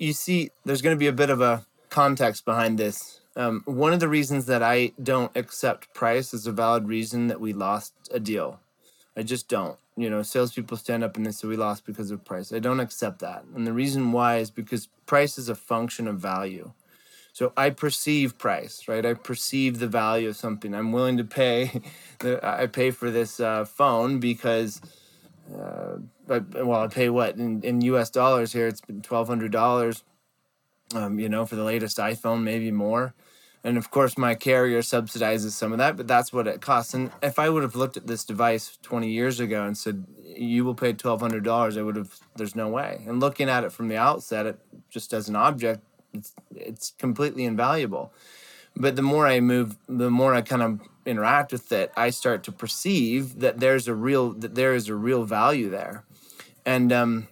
you 0.00 0.14
see, 0.14 0.50
there's 0.64 0.82
going 0.82 0.96
to 0.96 0.98
be 0.98 1.06
a 1.06 1.12
bit 1.12 1.30
of 1.30 1.40
a 1.40 1.64
context 1.90 2.44
behind 2.44 2.78
this. 2.78 3.20
Um, 3.36 3.62
one 3.66 3.92
of 3.92 4.00
the 4.00 4.08
reasons 4.08 4.46
that 4.46 4.62
I 4.62 4.92
don't 5.00 5.30
accept 5.36 5.94
price 5.94 6.34
is 6.34 6.46
a 6.46 6.52
valid 6.52 6.88
reason 6.88 7.28
that 7.28 7.40
we 7.40 7.52
lost 7.52 7.92
a 8.10 8.18
deal. 8.18 8.58
I 9.16 9.22
just 9.22 9.48
don't. 9.48 9.78
You 9.96 10.08
know, 10.08 10.22
salespeople 10.22 10.78
stand 10.78 11.04
up 11.04 11.16
and 11.16 11.26
they 11.26 11.30
say 11.30 11.46
we 11.46 11.56
lost 11.56 11.84
because 11.84 12.10
of 12.10 12.24
price. 12.24 12.52
I 12.52 12.58
don't 12.58 12.80
accept 12.80 13.18
that. 13.18 13.44
And 13.54 13.66
the 13.66 13.72
reason 13.72 14.12
why 14.12 14.38
is 14.38 14.50
because 14.50 14.88
price 15.04 15.36
is 15.36 15.50
a 15.50 15.54
function 15.54 16.08
of 16.08 16.18
value. 16.18 16.72
So 17.32 17.52
I 17.56 17.70
perceive 17.70 18.38
price, 18.38 18.88
right? 18.88 19.04
I 19.04 19.14
perceive 19.14 19.78
the 19.78 19.86
value 19.86 20.30
of 20.30 20.36
something. 20.36 20.74
I'm 20.74 20.92
willing 20.92 21.18
to 21.18 21.24
pay. 21.24 21.82
I 22.42 22.66
pay 22.66 22.90
for 22.90 23.10
this 23.10 23.38
uh, 23.38 23.66
phone 23.66 24.18
because 24.18 24.80
uh, 25.58 25.96
but 26.26 26.64
well, 26.66 26.82
I 26.82 26.86
pay 26.86 27.08
what 27.08 27.36
in, 27.36 27.62
in 27.62 27.80
U.S. 27.82 28.10
dollars 28.10 28.52
here. 28.52 28.66
It's 28.66 28.80
been 28.80 29.02
twelve 29.02 29.28
hundred 29.28 29.52
dollars. 29.52 30.04
Um, 30.94 31.20
you 31.20 31.28
know, 31.28 31.46
for 31.46 31.54
the 31.54 31.64
latest 31.64 31.98
iPhone, 31.98 32.42
maybe 32.42 32.72
more. 32.72 33.14
And 33.62 33.76
of 33.76 33.90
course, 33.90 34.16
my 34.16 34.34
carrier 34.34 34.80
subsidizes 34.80 35.50
some 35.50 35.72
of 35.72 35.78
that, 35.78 35.96
but 35.96 36.08
that's 36.08 36.32
what 36.32 36.46
it 36.46 36.60
costs. 36.60 36.94
And 36.94 37.10
if 37.22 37.38
I 37.38 37.48
would 37.48 37.62
have 37.62 37.76
looked 37.76 37.96
at 37.96 38.06
this 38.06 38.24
device 38.24 38.78
20 38.82 39.08
years 39.08 39.38
ago 39.38 39.64
and 39.64 39.76
said, 39.76 40.04
you 40.24 40.64
will 40.64 40.74
pay 40.74 40.94
$1,200, 40.94 41.78
I 41.78 41.82
would 41.82 41.96
have, 41.96 42.18
there's 42.36 42.56
no 42.56 42.68
way. 42.68 43.04
And 43.06 43.20
looking 43.20 43.48
at 43.48 43.64
it 43.64 43.72
from 43.72 43.88
the 43.88 43.98
outset, 43.98 44.46
it 44.46 44.58
just 44.88 45.12
as 45.12 45.28
an 45.28 45.36
object, 45.36 45.82
it's, 46.14 46.32
it's 46.56 46.94
completely 46.98 47.44
invaluable. 47.44 48.12
But 48.76 48.96
the 48.96 49.02
more 49.02 49.26
I 49.26 49.40
move, 49.40 49.76
the 49.88 50.10
more 50.10 50.34
I 50.34 50.40
kind 50.40 50.62
of 50.62 50.80
interact 51.10 51.52
with 51.52 51.70
it, 51.72 51.92
I 51.96 52.10
start 52.10 52.44
to 52.44 52.52
perceive 52.52 53.40
that 53.40 53.60
there's 53.60 53.88
a 53.88 53.94
real 53.94 54.32
that 54.34 54.54
there 54.54 54.74
is 54.74 54.88
a 54.88 54.94
real 54.94 55.24
value 55.24 55.68
there, 55.68 56.04
and 56.64 56.92
um, 56.92 57.28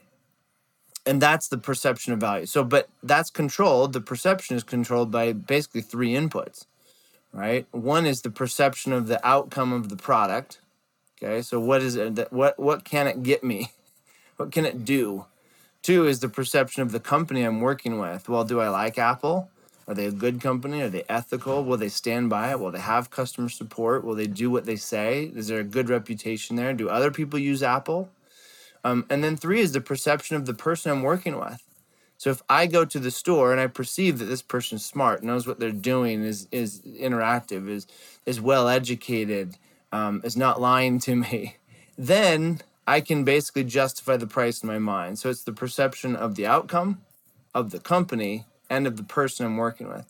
and 1.06 1.22
that's 1.22 1.48
the 1.48 1.58
perception 1.58 2.12
of 2.12 2.20
value. 2.20 2.46
So, 2.46 2.64
but 2.64 2.88
that's 3.02 3.30
controlled. 3.30 3.92
The 3.92 4.00
perception 4.00 4.56
is 4.56 4.62
controlled 4.62 5.10
by 5.10 5.32
basically 5.32 5.80
three 5.80 6.12
inputs, 6.12 6.66
right? 7.32 7.66
One 7.70 8.04
is 8.04 8.22
the 8.22 8.30
perception 8.30 8.92
of 8.92 9.06
the 9.06 9.26
outcome 9.26 9.72
of 9.72 9.88
the 9.88 9.96
product. 9.96 10.60
Okay, 11.16 11.40
so 11.42 11.58
what 11.58 11.82
is 11.82 11.96
it? 11.96 12.16
That, 12.16 12.32
what 12.32 12.58
what 12.58 12.84
can 12.84 13.06
it 13.06 13.22
get 13.22 13.42
me? 13.42 13.72
What 14.36 14.52
can 14.52 14.64
it 14.64 14.84
do? 14.84 15.26
Two 15.82 16.06
is 16.06 16.20
the 16.20 16.28
perception 16.28 16.82
of 16.82 16.92
the 16.92 17.00
company 17.00 17.42
I'm 17.42 17.60
working 17.60 17.98
with. 17.98 18.28
Well, 18.28 18.44
do 18.44 18.60
I 18.60 18.68
like 18.68 18.96
Apple? 18.96 19.50
Are 19.88 19.94
they 19.94 20.04
a 20.04 20.12
good 20.12 20.42
company? 20.42 20.82
Are 20.82 20.90
they 20.90 21.04
ethical? 21.08 21.64
Will 21.64 21.78
they 21.78 21.88
stand 21.88 22.28
by 22.28 22.50
it? 22.50 22.60
Will 22.60 22.70
they 22.70 22.78
have 22.78 23.10
customer 23.10 23.48
support? 23.48 24.04
Will 24.04 24.14
they 24.14 24.26
do 24.26 24.50
what 24.50 24.66
they 24.66 24.76
say? 24.76 25.32
Is 25.34 25.48
there 25.48 25.60
a 25.60 25.64
good 25.64 25.88
reputation 25.88 26.56
there? 26.56 26.74
Do 26.74 26.90
other 26.90 27.10
people 27.10 27.38
use 27.38 27.62
Apple? 27.62 28.10
Um, 28.84 29.06
and 29.08 29.24
then 29.24 29.36
three 29.36 29.60
is 29.60 29.72
the 29.72 29.80
perception 29.80 30.36
of 30.36 30.44
the 30.44 30.52
person 30.52 30.92
I'm 30.92 31.02
working 31.02 31.38
with. 31.38 31.62
So 32.18 32.30
if 32.30 32.42
I 32.50 32.66
go 32.66 32.84
to 32.84 32.98
the 32.98 33.10
store 33.10 33.50
and 33.50 33.60
I 33.60 33.66
perceive 33.66 34.18
that 34.18 34.26
this 34.26 34.42
person's 34.42 34.84
smart, 34.84 35.22
knows 35.22 35.46
what 35.46 35.58
they're 35.58 35.70
doing, 35.70 36.22
is 36.22 36.48
is 36.50 36.82
interactive, 36.82 37.68
is 37.68 37.86
is 38.26 38.40
well 38.40 38.68
educated, 38.68 39.56
um, 39.90 40.20
is 40.22 40.36
not 40.36 40.60
lying 40.60 40.98
to 41.00 41.16
me, 41.16 41.56
then 41.98 42.60
I 42.86 43.00
can 43.00 43.24
basically 43.24 43.64
justify 43.64 44.16
the 44.16 44.26
price 44.26 44.62
in 44.62 44.66
my 44.66 44.78
mind. 44.78 45.18
So 45.18 45.30
it's 45.30 45.44
the 45.44 45.52
perception 45.52 46.16
of 46.16 46.34
the 46.34 46.46
outcome, 46.46 47.02
of 47.54 47.70
the 47.70 47.78
company, 47.78 48.46
and 48.70 48.86
of 48.86 48.96
the 48.96 49.04
person 49.04 49.46
I'm 49.46 49.56
working 49.56 49.88
with. 49.88 50.06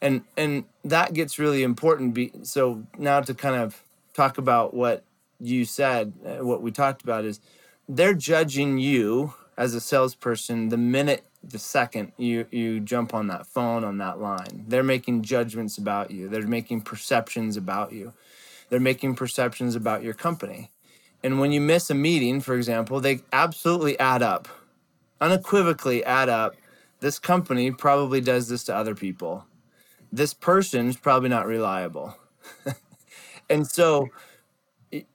And 0.00 0.22
and 0.36 0.64
that 0.84 1.14
gets 1.14 1.38
really 1.38 1.62
important. 1.62 2.14
Be, 2.14 2.32
so 2.42 2.84
now 2.98 3.20
to 3.20 3.34
kind 3.34 3.56
of 3.56 3.82
talk 4.14 4.38
about 4.38 4.74
what 4.74 5.04
you 5.40 5.64
said, 5.64 6.12
uh, 6.24 6.44
what 6.44 6.62
we 6.62 6.70
talked 6.70 7.02
about 7.02 7.24
is 7.24 7.40
they're 7.88 8.14
judging 8.14 8.78
you 8.78 9.34
as 9.56 9.74
a 9.74 9.80
salesperson 9.80 10.68
the 10.68 10.76
minute 10.76 11.24
the 11.42 11.58
second 11.58 12.12
you 12.16 12.46
you 12.50 12.80
jump 12.80 13.12
on 13.14 13.26
that 13.26 13.46
phone 13.46 13.84
on 13.84 13.98
that 13.98 14.20
line 14.20 14.64
they're 14.68 14.82
making 14.82 15.22
judgments 15.22 15.78
about 15.78 16.10
you 16.10 16.28
they're 16.28 16.46
making 16.46 16.80
perceptions 16.80 17.56
about 17.56 17.92
you 17.92 18.12
they're 18.68 18.80
making 18.80 19.14
perceptions 19.14 19.74
about 19.74 20.02
your 20.02 20.14
company 20.14 20.70
and 21.22 21.40
when 21.40 21.52
you 21.52 21.60
miss 21.60 21.90
a 21.90 21.94
meeting 21.94 22.40
for 22.40 22.54
example 22.54 23.00
they 23.00 23.20
absolutely 23.32 23.98
add 23.98 24.22
up 24.22 24.48
unequivocally 25.20 26.04
add 26.04 26.28
up 26.28 26.54
this 27.00 27.18
company 27.18 27.70
probably 27.70 28.20
does 28.20 28.48
this 28.48 28.64
to 28.64 28.74
other 28.74 28.94
people. 28.94 29.46
This 30.10 30.34
person's 30.34 30.96
probably 30.96 31.28
not 31.28 31.46
reliable. 31.46 32.16
and 33.50 33.66
so 33.66 34.08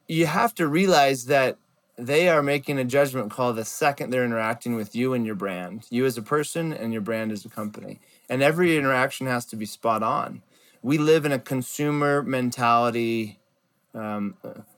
you 0.08 0.26
have 0.26 0.54
to 0.56 0.68
realize 0.68 1.26
that 1.26 1.58
they 1.98 2.28
are 2.28 2.42
making 2.42 2.80
a 2.80 2.84
judgment 2.84 3.32
call 3.32 3.54
the 3.54 3.66
second 3.66 4.10
they're 4.10 4.26
interacting 4.26 4.76
with 4.76 4.96
you 4.96 5.14
and 5.14 5.26
your 5.26 5.36
brand, 5.36 5.86
you 5.90 6.06
as 6.06 6.18
a 6.18 6.22
person 6.22 6.74
and 6.74 6.92
your 6.92 7.02
brand 7.02 7.32
as 7.32 7.46
a 7.46 7.50
company. 7.50 8.00
And 8.30 8.42
every 8.42 8.78
interaction 8.78 9.28
has 9.28 9.46
to 9.48 9.56
be 9.56 9.66
spot 9.66 10.02
on. 10.02 10.42
We 10.82 10.98
live 10.98 11.26
in 11.26 11.32
a 11.32 11.40
consumer 11.40 12.24
mentality, 12.24 13.40
um, 13.94 14.36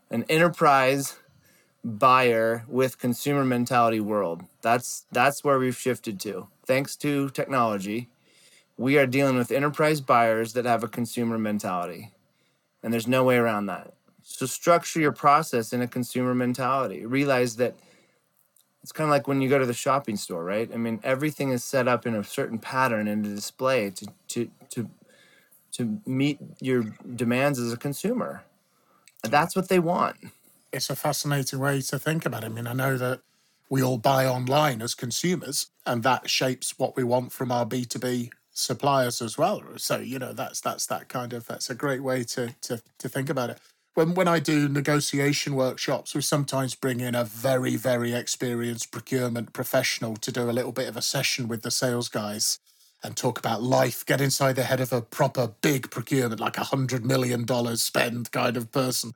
an 0.10 0.26
enterprise 0.30 1.18
buyer 1.84 2.66
with 2.68 3.00
consumer 3.00 3.46
mentality 3.46 4.00
world. 4.00 4.44
That's 4.62 5.06
that's 5.12 5.44
where 5.44 5.58
we've 5.58 5.78
shifted 5.78 6.20
to 6.22 6.48
thanks 6.66 6.96
to 6.98 7.30
technology, 7.30 8.10
we 8.78 8.98
are 8.98 9.08
dealing 9.08 9.38
with 9.38 9.52
enterprise 9.52 10.02
buyers 10.02 10.54
that 10.54 10.66
have 10.66 10.84
a 10.84 10.88
consumer 10.88 11.38
mentality. 11.38 12.12
And 12.84 12.94
there's 12.94 13.08
no 13.08 13.24
way 13.24 13.38
around 13.38 13.68
that. 13.68 13.94
So 14.24 14.46
structure 14.46 15.00
your 15.00 15.12
process 15.12 15.72
in 15.72 15.82
a 15.82 15.88
consumer 15.88 16.36
mentality. 16.36 17.06
Realize 17.06 17.56
that 17.58 17.76
it's 18.84 18.92
kind 18.92 19.08
of 19.08 19.12
like 19.12 19.28
when 19.28 19.42
you 19.42 19.50
go 19.50 19.58
to 19.58 19.66
the 19.66 19.74
shopping 19.74 20.16
store, 20.16 20.44
right? 20.44 20.70
I 20.72 20.78
mean, 20.78 21.00
everything 21.04 21.50
is 21.50 21.64
set 21.64 21.88
up 21.88 22.06
in 22.06 22.16
a 22.16 22.24
certain 22.24 22.60
pattern 22.60 23.08
and 23.08 23.26
a 23.26 23.30
display 23.30 23.90
to 23.92 24.08
to 24.28 24.52
to 24.70 24.90
to 25.72 26.02
meet 26.06 26.38
your 26.60 26.84
demands 27.16 27.60
as 27.60 27.74
a 27.74 27.78
consumer. 27.78 28.44
That's 29.24 29.56
what 29.56 29.70
they 29.70 29.80
want. 29.80 30.18
It's 30.72 30.90
a 30.90 30.96
fascinating 30.96 31.60
way 31.60 31.82
to 31.82 31.98
think 31.98 32.26
about 32.26 32.44
it. 32.44 32.48
I 32.48 32.50
mean, 32.50 32.68
I 32.68 32.74
know 32.74 32.98
that 32.98 33.22
we 33.70 33.82
all 33.82 33.98
buy 33.98 34.26
online 34.26 34.82
as 34.82 34.96
consumers, 34.96 35.68
and 35.86 36.04
that 36.04 36.30
shapes 36.30 36.78
what 36.78 36.96
we 36.96 37.04
want 37.04 37.32
from 37.32 37.52
our 37.52 37.66
B2B 37.66 38.30
suppliers 38.52 39.22
as 39.22 39.38
well. 39.38 39.62
So, 39.78 39.98
you 39.98 40.20
know, 40.20 40.34
that's 40.34 40.62
that's 40.62 40.86
that 40.88 41.10
kind 41.10 41.34
of 41.34 41.46
that's 41.48 41.70
a 41.70 41.76
great 41.76 42.04
way 42.04 42.24
to 42.26 42.56
to 42.62 42.82
to 43.00 43.10
think 43.10 43.30
about 43.30 43.50
it. 43.50 43.60
When 43.96 44.14
when 44.14 44.28
I 44.28 44.40
do 44.40 44.68
negotiation 44.70 45.56
workshops, 45.56 46.14
we 46.14 46.22
sometimes 46.22 46.76
bring 46.76 47.00
in 47.00 47.16
a 47.16 47.24
very, 47.24 47.76
very 47.76 48.14
experienced 48.14 48.92
procurement 48.92 49.54
professional 49.54 50.16
to 50.18 50.32
do 50.32 50.50
a 50.50 50.54
little 50.54 50.72
bit 50.72 50.88
of 50.88 50.98
a 50.98 51.02
session 51.02 51.48
with 51.48 51.62
the 51.62 51.72
sales 51.72 52.10
guys 52.10 52.60
and 53.04 53.16
talk 53.16 53.38
about 53.38 53.62
life, 53.62 54.06
get 54.06 54.20
inside 54.20 54.54
the 54.56 54.64
head 54.64 54.82
of 54.82 54.92
a 54.92 55.02
proper 55.02 55.54
big 55.62 55.92
procurement, 55.92 56.42
like 56.42 56.58
a 56.58 56.64
hundred 56.64 57.06
million 57.06 57.46
dollars 57.46 57.84
spend 57.84 58.32
kind 58.32 58.58
of 58.58 58.72
person. 58.72 59.14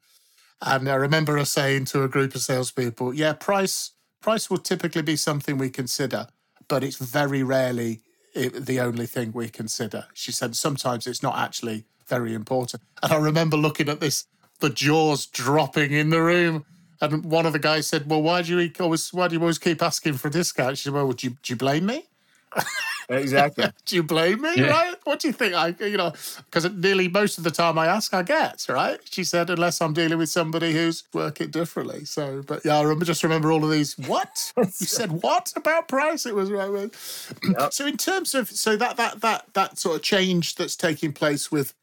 And 0.62 0.90
I 0.90 0.96
remember 0.96 1.38
us 1.38 1.50
saying 1.50 1.86
to 1.86 2.04
a 2.04 2.10
group 2.10 2.36
of 2.36 2.42
salespeople, 2.42 3.14
yeah, 3.14 3.34
price 3.34 3.92
Price 4.22 4.50
will 4.50 4.58
typically 4.58 5.02
be 5.02 5.16
something 5.16 5.58
we 5.58 5.70
consider, 5.70 6.28
but 6.68 6.84
it's 6.84 6.98
very 6.98 7.42
rarely 7.44 8.02
the 8.36 8.80
only 8.80 9.06
thing 9.06 9.32
we 9.32 9.50
consider. 9.50 10.06
She 10.14 10.32
said 10.32 10.56
sometimes 10.56 11.08
it's 11.08 11.24
not 11.24 11.38
actually 11.38 11.86
very 12.08 12.34
important. 12.34 12.84
And 13.02 13.14
I 13.14 13.18
remember 13.18 13.58
looking 13.58 13.90
at 13.90 14.00
this, 14.00 14.26
the 14.60 14.70
jaws 14.70 15.26
dropping 15.26 15.92
in 15.92 16.10
the 16.10 16.22
room. 16.22 16.66
And 17.02 17.24
one 17.24 17.46
of 17.46 17.54
the 17.54 17.60
guys 17.60 17.88
said, 17.88 18.10
"Well, 18.10 18.22
why 18.22 18.42
do 18.42 18.60
you 18.60 18.72
always 18.80 19.14
why 19.14 19.30
do 19.30 19.36
you 19.36 19.40
always 19.40 19.58
keep 19.58 19.82
asking 19.82 20.16
for 20.16 20.28
a 20.28 20.32
discount?" 20.32 20.78
She 20.78 20.84
said, 20.86 20.94
"Well, 20.94 21.12
do 21.14 21.28
you, 21.28 21.38
do 21.42 21.54
you 21.54 21.56
blame 21.56 21.86
me?" 21.86 22.08
Exactly. 23.10 23.66
do 23.86 23.96
you 23.96 24.04
blame 24.04 24.42
me? 24.42 24.54
Yeah. 24.56 24.68
Right? 24.68 24.96
What 25.04 25.20
do 25.20 25.28
you 25.28 25.34
think? 25.34 25.54
I, 25.54 25.76
you 25.80 25.98
know, 25.98 26.14
because 26.46 26.72
nearly 26.72 27.08
most 27.08 27.38
of 27.38 27.44
the 27.44 27.52
time 27.52 27.78
I 27.78 27.88
ask, 27.88 28.14
I 28.14 28.24
get 28.24 28.66
right. 28.70 29.00
She 29.10 29.24
said, 29.24 29.50
unless 29.50 29.82
I'm 29.82 29.94
dealing 29.94 30.18
with 30.18 30.30
somebody 30.30 30.74
who's 30.74 31.04
working 31.14 31.50
differently. 31.50 32.06
So, 32.06 32.44
but 32.46 32.64
yeah, 32.64 32.78
I 32.78 32.82
remember, 32.84 33.06
just 33.06 33.24
remember 33.24 33.52
all 33.52 33.64
of 33.64 33.72
these. 33.72 33.98
What 33.98 34.54
you 34.58 34.66
said? 34.66 35.12
What 35.24 35.52
about 35.56 35.88
price? 35.88 36.26
It 36.26 36.36
was 36.36 36.52
right. 36.52 36.70
Yep. 36.70 37.74
So, 37.74 37.88
in 37.88 37.98
terms 37.98 38.36
of 38.36 38.50
so 38.50 38.76
that 38.78 38.98
that 38.98 39.22
that 39.22 39.46
that 39.54 39.80
sort 39.80 39.96
of 39.96 40.04
change 40.04 40.56
that's 40.56 40.76
taking 40.76 41.14
place 41.14 41.52
with 41.52 41.74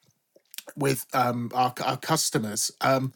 with 0.76 1.06
um, 1.12 1.50
our 1.54 1.74
our 1.84 1.96
customers. 1.96 2.70
Um, 2.80 3.12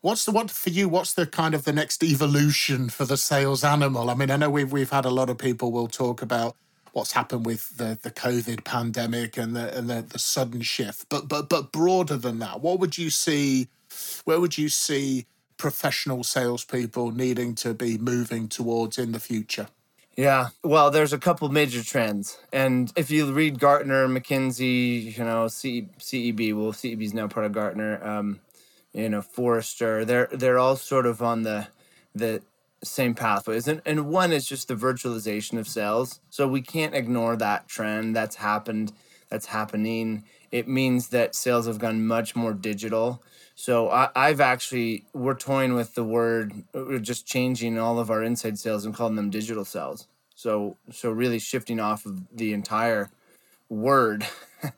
What's 0.00 0.24
the 0.24 0.30
what 0.30 0.50
for 0.50 0.70
you? 0.70 0.88
What's 0.88 1.14
the 1.14 1.26
kind 1.26 1.54
of 1.54 1.64
the 1.64 1.72
next 1.72 2.04
evolution 2.04 2.88
for 2.88 3.04
the 3.04 3.16
sales 3.16 3.64
animal? 3.64 4.10
I 4.10 4.14
mean, 4.14 4.30
I 4.30 4.36
know 4.36 4.48
we've 4.48 4.70
we've 4.70 4.90
had 4.90 5.04
a 5.04 5.10
lot 5.10 5.28
of 5.28 5.38
people 5.38 5.72
will 5.72 5.88
talk 5.88 6.22
about 6.22 6.54
what's 6.92 7.12
happened 7.12 7.46
with 7.46 7.76
the 7.76 7.98
the 8.02 8.10
COVID 8.10 8.64
pandemic 8.64 9.36
and 9.36 9.54
the 9.54 9.76
and 9.76 9.88
the, 9.88 10.02
the 10.02 10.18
sudden 10.18 10.62
shift, 10.62 11.08
but 11.08 11.28
but 11.28 11.48
but 11.48 11.72
broader 11.72 12.16
than 12.16 12.38
that, 12.40 12.60
what 12.60 12.80
would 12.80 12.98
you 12.98 13.10
see? 13.10 13.68
Where 14.24 14.40
would 14.40 14.58
you 14.58 14.68
see 14.68 15.26
professional 15.56 16.22
salespeople 16.22 17.10
needing 17.10 17.54
to 17.56 17.74
be 17.74 17.98
moving 17.98 18.48
towards 18.48 18.98
in 18.98 19.12
the 19.12 19.20
future? 19.20 19.68
Yeah, 20.16 20.48
well, 20.64 20.90
there's 20.90 21.12
a 21.12 21.18
couple 21.18 21.48
major 21.48 21.84
trends, 21.84 22.38
and 22.52 22.92
if 22.96 23.10
you 23.10 23.32
read 23.32 23.60
Gartner, 23.60 24.08
McKinsey, 24.08 25.16
you 25.16 25.24
know, 25.24 25.46
C- 25.46 25.88
CEB, 25.98 26.54
well, 26.56 26.72
CEB 26.72 27.02
is 27.02 27.14
now 27.14 27.28
part 27.28 27.46
of 27.46 27.52
Gartner. 27.52 28.04
Um, 28.04 28.40
you 28.92 29.08
know 29.08 29.22
Forrester. 29.22 30.04
They're 30.04 30.28
they're 30.32 30.58
all 30.58 30.76
sort 30.76 31.06
of 31.06 31.22
on 31.22 31.42
the 31.42 31.68
the 32.14 32.42
same 32.82 33.14
pathways. 33.14 33.66
And, 33.68 33.82
and 33.84 34.06
one 34.08 34.32
is 34.32 34.46
just 34.46 34.68
the 34.68 34.74
virtualization 34.74 35.58
of 35.58 35.66
sales 35.68 36.20
so 36.30 36.46
we 36.46 36.62
can't 36.62 36.94
ignore 36.94 37.36
that 37.36 37.68
trend 37.68 38.14
that's 38.14 38.36
happened 38.36 38.92
that's 39.28 39.46
happening. 39.46 40.24
It 40.50 40.68
means 40.68 41.08
that 41.08 41.34
sales 41.34 41.66
have 41.66 41.78
gone 41.78 42.06
much 42.06 42.34
more 42.34 42.54
digital. 42.54 43.22
So 43.54 43.90
I, 43.90 44.08
i've 44.14 44.40
actually 44.40 45.04
we're 45.12 45.34
toying 45.34 45.74
with 45.74 45.94
the 45.96 46.04
word 46.04 46.52
we're 46.72 47.00
just 47.00 47.26
changing 47.26 47.76
all 47.76 47.98
of 47.98 48.08
our 48.08 48.22
inside 48.22 48.56
sales 48.56 48.84
and 48.84 48.94
calling 48.94 49.16
them 49.16 49.30
digital 49.30 49.64
sales 49.64 50.06
so 50.36 50.76
so 50.92 51.10
really 51.10 51.40
shifting 51.40 51.80
off 51.80 52.06
of 52.06 52.22
the 52.32 52.52
entire 52.52 53.10
word 53.68 54.24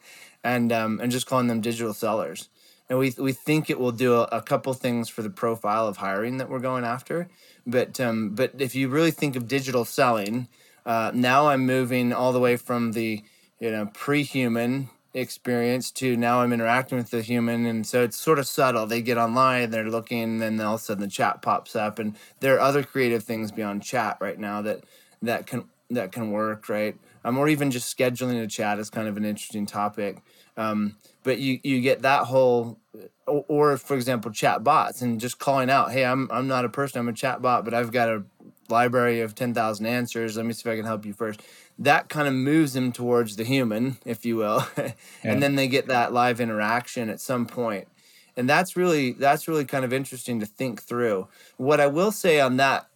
and 0.45 0.73
um, 0.73 0.99
and 1.01 1.13
just 1.13 1.27
calling 1.27 1.47
them 1.47 1.61
digital 1.61 1.93
sellers 1.93 2.49
and 2.91 2.99
we 2.99 3.15
we 3.17 3.33
think 3.33 3.71
it 3.71 3.79
will 3.79 3.93
do 3.93 4.15
a, 4.15 4.25
a, 4.25 4.43
couple 4.43 4.75
things 4.75 5.09
for 5.09 5.23
the 5.23 5.31
profile 5.31 5.87
of 5.87 5.99
hiring 5.99 6.39
that 6.39 6.51
we're 6.51 6.59
going 6.59 6.85
after. 6.85 7.29
But 7.67 8.01
um, 8.01 8.31
but 8.31 8.53
if 8.59 8.75
you 8.75 8.89
really 8.89 9.13
think 9.13 9.37
of 9.37 9.47
digital 9.47 9.85
selling, 9.85 10.49
uh, 10.85 11.13
now 11.15 11.47
I'm 11.47 11.65
moving 11.65 12.13
all 12.13 12.33
the 12.33 12.41
way 12.41 12.57
from 12.57 12.93
the 12.93 13.23
you 13.61 13.71
know 13.71 13.87
pre-human 13.95 14.91
experience 15.15 15.91
to 15.91 16.17
now 16.17 16.41
I'm 16.41 16.53
interacting 16.53 16.99
with 16.99 17.11
the 17.11 17.23
human, 17.23 17.65
and 17.65 17.87
so 17.87 18.03
it's 18.03 18.17
sort 18.17 18.41
of 18.41 18.49
subtle. 18.49 18.87
They 18.87 19.03
get 19.03 19.19
online, 19.19 19.71
they're 19.71 19.89
looking, 19.89 20.23
and 20.23 20.43
then 20.43 20.61
all 20.61 20.75
of 20.75 20.81
a 20.81 20.85
sudden 20.85 21.03
the 21.03 21.09
chat 21.09 21.43
pops 21.43 21.77
up, 21.77 22.01
and 22.01 22.17
there 22.41 22.57
are 22.57 22.61
other 22.61 22.83
creative 22.83 23.23
things 23.23 23.53
beyond 23.53 23.85
chat 23.85 24.19
right 24.21 24.39
now 24.39 24.63
that 24.63 24.83
that 25.23 25.47
can 25.47 25.65
that 25.91 26.11
can 26.11 26.33
work, 26.33 26.69
right? 26.69 26.97
Um, 27.25 27.39
or 27.39 27.49
even 27.49 27.71
just 27.71 27.97
scheduling 27.97 28.43
a 28.43 28.49
chat 28.49 28.79
is 28.79 28.91
kind 28.91 29.07
of 29.07 29.17
an 29.17 29.25
interesting 29.25 29.67
topic. 29.67 30.23
Um, 30.57 30.97
but 31.23 31.39
you 31.39 31.61
you 31.63 31.81
get 31.81 32.03
that 32.03 32.25
whole 32.25 32.79
or, 33.27 33.45
or, 33.49 33.77
for 33.77 33.95
example 33.95 34.33
chat 34.33 34.65
bots 34.65 35.01
and 35.01 35.21
just 35.21 35.39
calling 35.39 35.71
out 35.71 35.93
hey 35.93 36.05
i'm 36.05 36.29
i'm 36.33 36.49
not 36.49 36.65
a 36.65 36.69
person 36.69 36.99
i'm 36.99 37.09
a 37.09 37.13
chat 37.13 37.41
bot 37.41 37.65
but 37.65 37.73
i've 37.73 37.93
got 37.93 38.09
a 38.09 38.25
library 38.71 39.21
of 39.21 39.35
10,000 39.35 39.85
answers. 39.85 40.37
Let 40.37 40.47
me 40.47 40.53
see 40.53 40.69
if 40.69 40.73
i 40.73 40.77
can 40.77 40.87
help 40.87 41.05
you 41.05 41.13
first. 41.13 41.43
That 41.79 42.09
kind 42.09 42.29
of 42.29 42.35
moves 42.35 42.73
them 42.73 42.93
towards 42.93 43.37
the 43.37 43.45
human 43.45 43.99
if 44.05 44.25
you 44.25 44.37
will 44.37 44.67
yeah. 44.79 44.93
and 45.25 45.43
then 45.43 45.57
they 45.57 45.69
get 45.69 45.87
that 45.89 46.13
live 46.13 46.41
interaction 46.41 47.11
at 47.11 47.21
some 47.21 47.47
point. 47.47 47.89
And 48.37 48.49
that's 48.49 48.77
really 48.77 49.13
that's 49.13 49.49
really 49.49 49.65
kind 49.65 49.85
of 49.85 49.93
interesting 49.93 50.41
to 50.41 50.47
think 50.47 50.83
through. 50.83 51.29
What 51.57 51.81
i 51.81 51.87
will 51.87 52.13
say 52.13 52.41
on 52.41 52.57
that 52.59 52.87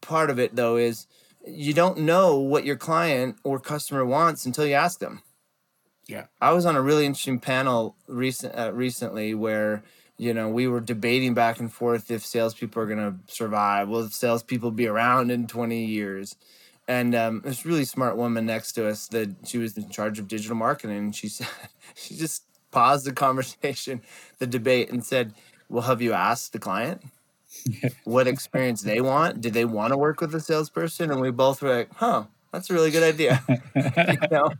part 0.00 0.30
of 0.30 0.38
it 0.38 0.56
though 0.56 0.76
is 0.76 1.06
you 1.46 1.72
don't 1.72 1.98
know 1.98 2.36
what 2.38 2.64
your 2.64 2.76
client 2.76 3.36
or 3.42 3.58
customer 3.58 4.04
wants 4.04 4.46
until 4.46 4.66
you 4.66 4.74
ask 4.74 4.98
them 4.98 5.22
yeah. 6.08 6.24
I 6.40 6.52
was 6.52 6.66
on 6.66 6.74
a 6.74 6.82
really 6.82 7.06
interesting 7.06 7.38
panel 7.38 7.94
recent 8.06 8.56
uh, 8.58 8.72
recently 8.72 9.34
where 9.34 9.82
you 10.16 10.34
know 10.34 10.48
we 10.48 10.66
were 10.66 10.80
debating 10.80 11.34
back 11.34 11.60
and 11.60 11.72
forth 11.72 12.10
if 12.10 12.24
salespeople 12.24 12.82
are 12.82 12.86
going 12.86 12.98
to 12.98 13.32
survive. 13.32 13.88
Will 13.88 14.08
salespeople 14.08 14.70
be 14.70 14.86
around 14.86 15.30
in 15.30 15.46
twenty 15.46 15.84
years? 15.84 16.34
And 16.88 17.14
um, 17.14 17.42
this 17.44 17.66
really 17.66 17.84
smart 17.84 18.16
woman 18.16 18.46
next 18.46 18.72
to 18.72 18.88
us 18.88 19.08
that 19.08 19.28
she 19.46 19.58
was 19.58 19.76
in 19.76 19.90
charge 19.90 20.18
of 20.18 20.26
digital 20.26 20.56
marketing, 20.56 20.96
and 20.96 21.14
she 21.14 21.28
said 21.28 21.46
she 21.94 22.16
just 22.16 22.44
paused 22.70 23.06
the 23.06 23.12
conversation, 23.12 24.00
the 24.38 24.46
debate, 24.46 24.90
and 24.90 25.04
said, 25.04 25.34
"Well, 25.68 25.82
have 25.82 26.00
you 26.00 26.14
asked 26.14 26.54
the 26.54 26.58
client?" 26.58 27.02
what 28.04 28.26
experience 28.26 28.82
they 28.82 29.00
want. 29.00 29.40
Did 29.40 29.54
they 29.54 29.64
want 29.64 29.92
to 29.92 29.96
work 29.96 30.20
with 30.20 30.34
a 30.34 30.40
salesperson? 30.40 31.10
And 31.10 31.20
we 31.20 31.30
both 31.30 31.62
were 31.62 31.74
like, 31.76 31.94
huh, 31.94 32.24
that's 32.52 32.70
a 32.70 32.74
really 32.74 32.90
good 32.90 33.02
idea. 33.02 33.42
you 33.76 34.28
know, 34.30 34.50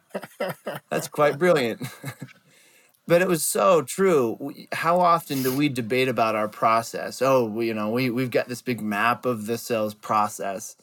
that's 0.91 1.09
quite 1.09 1.39
brilliant. 1.39 1.83
but 3.07 3.23
it 3.23 3.29
was 3.29 3.45
so 3.45 3.83
true. 3.83 4.53
How 4.73 5.01
often 5.01 5.43
do 5.43 5.57
we 5.57 5.69
debate 5.69 6.09
about 6.09 6.37
our 6.37 6.49
process? 6.49 7.23
Oh, 7.23 7.61
you 7.61 7.75
know, 7.75 7.91
we 7.91 8.11
we've 8.11 8.31
got 8.31 8.49
this 8.49 8.63
big 8.63 8.81
map 8.81 9.25
of 9.27 9.47
the 9.47 9.59
sales 9.59 9.95
process. 9.95 10.77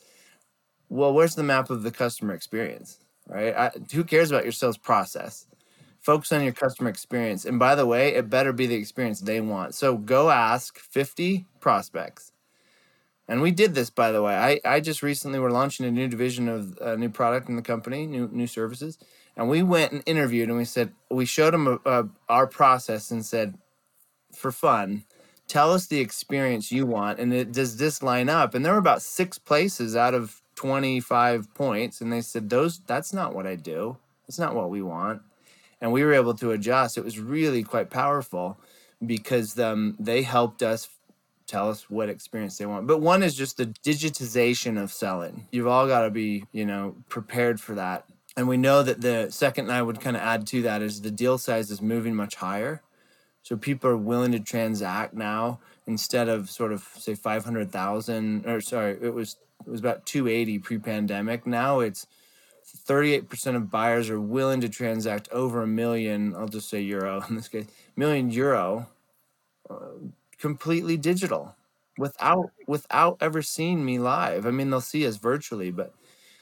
Well, 0.90 1.14
where's 1.14 1.36
the 1.36 1.44
map 1.44 1.70
of 1.70 1.84
the 1.84 1.92
customer 1.92 2.34
experience? 2.34 3.00
Right? 3.28 3.56
I, 3.56 3.72
who 3.94 4.04
cares 4.04 4.32
about 4.32 4.44
your 4.44 4.52
sales 4.52 4.78
process? 4.78 5.48
Focus 6.00 6.32
on 6.32 6.44
your 6.44 6.54
customer 6.54 6.90
experience. 6.90 7.46
And 7.46 7.58
by 7.58 7.74
the 7.74 7.88
way, 7.88 8.14
it 8.14 8.30
better 8.30 8.54
be 8.54 8.68
the 8.68 8.76
experience 8.76 9.20
they 9.20 9.42
want. 9.42 9.74
So 9.74 9.98
go 9.98 10.30
ask 10.30 10.78
50 10.78 11.48
prospects 11.60 12.32
and 13.28 13.42
we 13.42 13.52
did 13.52 13.76
this, 13.76 13.90
by 13.90 14.12
the 14.12 14.22
way. 14.22 14.36
I, 14.36 14.76
I 14.76 14.80
just 14.80 15.02
recently 15.02 15.40
were 15.40 15.52
launching 15.52 15.86
a 15.86 15.92
new 15.92 16.08
division 16.08 16.48
of 16.48 16.78
a 16.82 16.98
new 16.98 17.10
product 17.10 17.50
in 17.50 17.56
the 17.56 17.62
company, 17.62 18.06
new 18.06 18.30
new 18.32 18.48
services, 18.48 18.98
and 19.36 19.50
we 19.50 19.64
went 19.64 19.92
and 19.92 20.04
interviewed, 20.06 20.50
and 20.50 20.58
we 20.58 20.66
said 20.66 20.94
we 21.10 21.26
showed 21.26 21.54
them 21.54 21.68
a, 21.68 21.90
a, 21.90 22.10
our 22.30 22.48
process 22.48 23.12
and 23.12 23.26
said, 23.26 23.58
for 24.34 24.52
fun, 24.52 25.04
tell 25.48 25.72
us 25.72 25.88
the 25.88 26.00
experience 26.00 26.72
you 26.72 26.86
want, 26.86 27.20
and 27.20 27.34
it, 27.34 27.52
does 27.52 27.78
this 27.78 28.04
line 28.04 28.30
up? 28.30 28.54
And 28.54 28.66
there 28.66 28.74
were 28.74 28.80
about 28.80 29.02
six 29.02 29.38
places 29.38 29.96
out 29.96 30.14
of 30.14 30.42
twenty 30.56 31.00
five 31.00 31.54
points, 31.54 32.02
and 32.02 32.12
they 32.12 32.22
said 32.22 32.50
those 32.50 32.80
that's 32.88 33.14
not 33.14 33.34
what 33.34 33.48
I 33.48 33.56
do. 33.56 33.98
That's 34.28 34.40
not 34.40 34.56
what 34.56 34.70
we 34.70 34.82
want, 34.82 35.22
and 35.82 35.92
we 35.92 36.04
were 36.04 36.14
able 36.14 36.34
to 36.36 36.52
adjust. 36.52 36.98
It 36.98 37.04
was 37.04 37.20
really 37.20 37.64
quite 37.64 37.90
powerful 37.90 38.60
because 39.06 39.60
um, 39.60 39.96
they 40.00 40.24
helped 40.24 40.64
us 40.64 40.90
tell 41.48 41.70
us 41.70 41.90
what 41.90 42.10
experience 42.10 42.58
they 42.58 42.66
want. 42.66 42.88
But 42.88 43.02
one 43.02 43.24
is 43.24 43.36
just 43.36 43.58
the 43.58 43.68
digitization 43.68 44.82
of 44.82 44.92
selling. 44.92 45.48
You've 45.52 45.68
all 45.68 45.88
got 45.88 46.04
to 46.04 46.10
be, 46.10 46.46
you 46.52 46.66
know, 46.66 46.96
prepared 47.10 47.60
for 47.60 47.76
that. 47.76 48.06
And 48.38 48.48
we 48.48 48.58
know 48.58 48.84
that 48.84 49.02
the 49.02 49.30
second 49.32 49.72
I 49.72 49.82
would 49.82 50.02
kind 50.02 50.16
of 50.16 50.22
add 50.22 50.46
to 50.48 50.62
that 50.64 50.82
is 50.82 51.02
the 51.02 51.12
deal 51.12 51.38
size 51.38 51.72
is 51.72 51.82
moving 51.82 52.16
much 52.16 52.36
higher. 52.36 52.82
So 53.44 53.56
people 53.56 53.90
are 53.90 53.98
willing 53.98 54.32
to 54.32 54.40
transact 54.40 55.14
now 55.14 55.60
instead 55.88 56.28
of 56.28 56.50
sort 56.50 56.74
of 56.74 56.88
say 56.98 57.16
500,000 57.16 58.46
or 58.46 58.60
sorry, 58.60 58.98
it 59.02 59.14
was 59.14 59.38
it 59.66 59.70
was 59.70 59.80
about 59.80 60.06
280 60.06 60.60
pre-pandemic. 60.60 61.48
Now 61.48 61.80
it's 61.80 62.08
38% 62.88 63.56
of 63.56 63.70
buyers 63.70 64.10
are 64.10 64.20
willing 64.20 64.62
to 64.62 64.70
transact 64.70 65.30
over 65.32 65.62
a 65.62 65.68
million, 65.68 66.36
I'll 66.36 66.48
just 66.48 66.70
say 66.70 66.82
euro 66.82 67.24
in 67.30 67.36
this 67.36 67.48
case, 67.48 67.68
million 67.96 68.32
euro 68.32 68.88
uh, 69.70 69.76
completely 70.40 70.98
digital 70.98 71.56
without 71.98 72.52
without 72.68 73.18
ever 73.22 73.42
seeing 73.42 73.86
me 73.86 74.00
live. 74.00 74.46
I 74.46 74.52
mean, 74.52 74.70
they'll 74.70 74.82
see 74.82 75.08
us 75.08 75.18
virtually, 75.18 75.72
but 75.72 75.94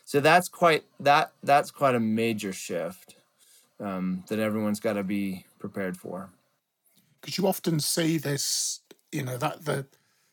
so 0.05 0.19
that's 0.19 0.49
quite 0.49 0.83
that 0.99 1.31
that's 1.43 1.71
quite 1.71 1.95
a 1.95 1.99
major 1.99 2.53
shift 2.53 3.15
um, 3.79 4.23
that 4.27 4.39
everyone's 4.39 4.79
got 4.79 4.93
to 4.93 5.03
be 5.03 5.45
prepared 5.59 5.97
for. 5.97 6.29
Because 7.21 7.37
you 7.37 7.47
often 7.47 7.79
see 7.79 8.17
this, 8.17 8.81
you 9.11 9.23
know, 9.23 9.37
that 9.37 9.65
the 9.65 9.85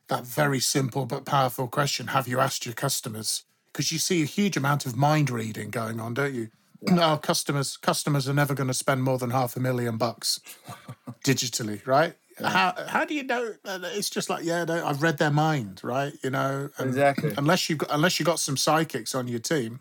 that 0.09 0.25
very 0.25 0.61
simple 0.61 1.07
but 1.07 1.25
powerful 1.25 1.69
question: 1.69 2.09
Have 2.09 2.27
you 2.27 2.41
asked 2.41 2.67
your 2.67 2.75
customers? 2.75 3.45
Because 3.73 3.93
you 3.93 3.99
see 3.99 4.23
a 4.23 4.27
huge 4.27 4.57
amount 4.57 4.85
of 4.87 4.97
mind 4.97 5.31
reading 5.31 5.71
going 5.71 6.01
on, 6.01 6.15
don't 6.15 6.35
you? 6.35 6.49
Yeah. 6.83 6.95
No, 6.95 7.17
customers 7.17 7.77
customers 7.77 8.29
are 8.29 8.35
never 8.35 8.55
going 8.55 8.69
to 8.69 8.75
spend 8.75 9.03
more 9.03 9.19
than 9.19 9.31
half 9.31 9.57
a 9.57 9.61
million 9.61 9.97
bucks 9.99 10.41
digitally, 11.25 11.87
right? 11.87 12.15
How 12.49 12.75
how 12.87 13.05
do 13.05 13.15
you 13.15 13.23
know? 13.23 13.55
Uh, 13.65 13.81
it's 13.85 14.11
just 14.11 14.31
like 14.31 14.45
yeah, 14.45 14.65
no, 14.65 14.87
I've 14.87 15.03
read 15.03 15.19
their 15.19 15.31
mind, 15.31 15.81
right? 15.83 16.13
You 16.23 16.31
know, 16.31 16.71
exactly. 16.79 17.35
Unless 17.37 17.69
you've 17.69 17.79
got 17.79 17.91
unless 17.91 18.19
you 18.19 18.27
got 18.27 18.39
some 18.39 18.57
psychics 18.57 19.15
on 19.15 19.29
your 19.29 19.41
team, 19.41 19.81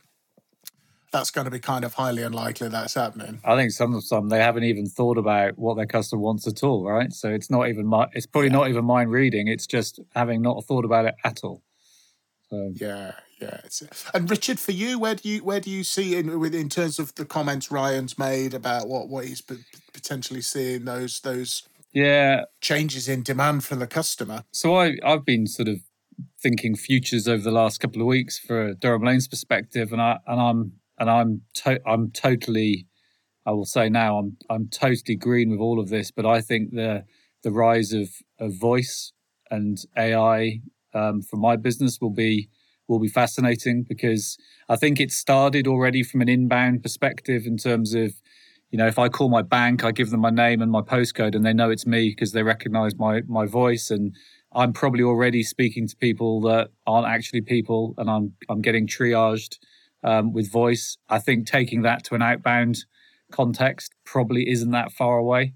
that's 1.12 1.32
going 1.32 1.46
to 1.46 1.52
be 1.52 1.60
kind 1.60 1.84
of 1.84 1.94
highly 1.94 2.24
unlikely 2.24 2.70
that's 2.70 2.94
happening. 2.94 3.40
I 3.44 3.56
think 3.56 3.72
some 3.72 3.94
of 3.94 4.04
some 4.04 4.30
they 4.30 4.40
haven't 4.40 4.64
even 4.64 4.86
thought 4.86 5.18
about 5.18 5.58
what 5.58 5.76
their 5.76 5.86
customer 5.86 6.22
wants 6.22 6.48
at 6.48 6.64
all, 6.64 6.84
right? 6.86 7.12
So 7.14 7.30
it's 7.30 7.50
not 7.50 7.68
even 7.68 7.92
it's 8.14 8.26
probably 8.26 8.50
yeah. 8.50 8.56
not 8.56 8.70
even 8.70 8.86
mind 8.86 9.12
reading. 9.12 9.48
It's 9.48 9.68
just 9.68 10.00
having 10.16 10.42
not 10.42 10.64
thought 10.66 10.86
about 10.86 11.06
it 11.06 11.16
at 11.24 11.44
all. 11.44 11.64
So 12.50 12.72
yeah, 12.76 13.14
yeah. 13.40 13.62
and 14.14 14.30
Richard, 14.30 14.60
for 14.60 14.72
you, 14.72 15.00
where 15.00 15.16
do 15.16 15.30
you 15.30 15.44
where 15.44 15.60
do 15.60 15.70
you 15.70 15.84
see 15.84 16.16
in 16.16 16.30
in 16.46 16.70
terms 16.70 17.00
of 17.00 17.14
the 17.16 17.26
comments 17.26 17.72
Ryan's 17.72 18.18
made 18.18 18.54
about 18.54 18.88
what 18.88 19.08
what 19.08 19.26
he's 19.26 19.42
potentially 19.94 20.42
seeing 20.42 20.86
those 20.86 21.20
those 21.22 21.69
yeah 21.94 22.46
changes 22.62 23.08
in 23.08 23.24
demand 23.24 23.64
from 23.64 23.80
the 23.80 23.88
customer. 23.88 24.44
So 24.52 24.76
I 24.76 24.98
I've 25.04 25.26
been 25.26 25.48
sort 25.48 25.68
of 25.68 25.80
thinking 26.42 26.76
futures 26.76 27.28
over 27.28 27.44
the 27.44 27.52
last 27.52 27.80
couple 27.80 28.02
of 28.02 28.08
weeks 28.08 28.38
for 28.38 28.74
Durham 28.74 29.04
Lane's 29.04 29.28
perspective, 29.28 29.92
and 29.92 30.02
I 30.02 30.20
and 30.28 30.40
I'm 30.40 30.74
and 30.98 31.10
I'm 31.10 31.42
to, 31.56 31.80
I'm 31.88 32.12
totally 32.12 32.88
I 33.46 33.52
will 33.52 33.66
say 33.66 33.90
now 33.90 34.18
I'm 34.18 34.38
I'm 34.50 34.68
totally 34.70 35.16
green 35.16 35.50
with 35.50 35.60
all 35.60 35.80
of 35.80 35.90
this, 35.90 36.12
but 36.12 36.26
I 36.26 36.42
think 36.42 36.72
the 36.72 37.06
the 37.44 37.52
rise 37.52 37.94
of 37.94 38.10
of 38.40 38.54
voice 38.60 39.14
and 39.50 39.78
AI 39.98 40.62
um, 40.94 41.22
for 41.22 41.38
my 41.38 41.56
business 41.56 42.00
will 42.02 42.14
be 42.14 42.50
will 42.88 43.00
be 43.00 43.08
fascinating 43.08 43.86
because 43.88 44.38
I 44.68 44.76
think 44.76 45.00
it 45.00 45.12
started 45.12 45.68
already 45.68 46.04
from 46.04 46.22
an 46.22 46.30
inbound 46.30 46.82
perspective 46.82 47.46
in 47.46 47.56
terms 47.56 47.94
of, 47.94 48.14
you 48.72 48.78
know, 48.78 48.88
if 48.88 49.00
I 49.00 49.10
call 49.10 49.30
my 49.30 49.42
bank, 49.42 49.84
I 49.84 49.92
give 49.92 50.12
them 50.12 50.22
my 50.22 50.30
name 50.30 50.62
and 50.62 50.72
my 50.72 50.82
postcode, 50.82 51.36
and 51.36 51.46
they 51.46 51.54
know 51.54 51.72
it's 51.72 51.88
me 51.88 52.10
because 52.10 52.34
they 52.34 52.44
recognize 52.44 52.96
my 52.96 53.22
my 53.28 53.46
voice, 53.46 53.90
and 53.90 54.16
I'm 54.54 54.74
probably 54.74 55.04
already 55.04 55.44
speaking 55.44 55.88
to 55.88 55.96
people 55.96 56.42
that 56.42 56.70
aren't 56.86 57.08
actually 57.08 57.42
people, 57.42 57.96
and 57.98 58.10
I'm 58.10 58.34
I'm 58.48 58.62
getting 58.62 58.88
triaged 58.88 59.58
um, 60.04 60.34
with 60.34 60.52
voice. 60.52 60.98
I 61.10 61.20
think 61.20 61.48
taking 61.48 61.82
that 61.82 62.04
to 62.06 62.16
an 62.16 62.22
outbound 62.22 62.86
context 63.32 63.94
probably 64.06 64.50
isn't 64.50 64.72
that 64.72 64.92
far 64.92 65.18
away. 65.18 65.54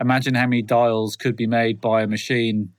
Imagine 0.00 0.34
how 0.34 0.46
many 0.46 0.62
dials 0.62 1.16
could 1.16 1.36
be 1.36 1.46
made 1.46 1.80
by 1.80 2.02
a 2.02 2.06
machine, 2.06 2.72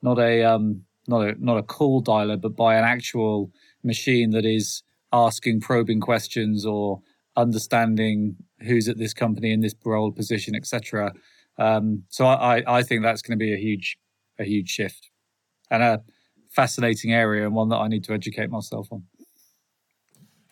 not 0.00 0.18
a 0.18 0.44
um, 0.44 0.82
not 1.08 1.28
a 1.28 1.44
not 1.44 1.58
a 1.58 1.62
call 1.62 2.02
dialer, 2.02 2.40
but 2.40 2.56
by 2.56 2.76
an 2.76 2.84
actual 2.84 3.50
machine 3.82 4.30
that 4.30 4.44
is 4.44 4.84
asking 5.12 5.60
probing 5.60 6.00
questions 6.00 6.64
or 6.66 7.00
understanding 7.36 8.36
who's 8.60 8.88
at 8.88 8.98
this 8.98 9.14
company 9.14 9.52
in 9.52 9.60
this 9.60 9.74
role 9.84 10.12
position, 10.12 10.54
etc. 10.54 11.12
Um, 11.58 12.04
so 12.08 12.26
I, 12.26 12.62
I 12.66 12.82
think 12.82 13.02
that's 13.02 13.22
going 13.22 13.38
to 13.38 13.42
be 13.42 13.52
a 13.52 13.58
huge 13.58 13.98
a 14.38 14.44
huge 14.44 14.68
shift 14.68 15.10
and 15.70 15.82
a 15.82 16.02
fascinating 16.50 17.12
area 17.12 17.44
and 17.46 17.54
one 17.54 17.68
that 17.68 17.76
I 17.76 17.88
need 17.88 18.04
to 18.04 18.12
educate 18.12 18.50
myself 18.50 18.88
on. 18.90 19.04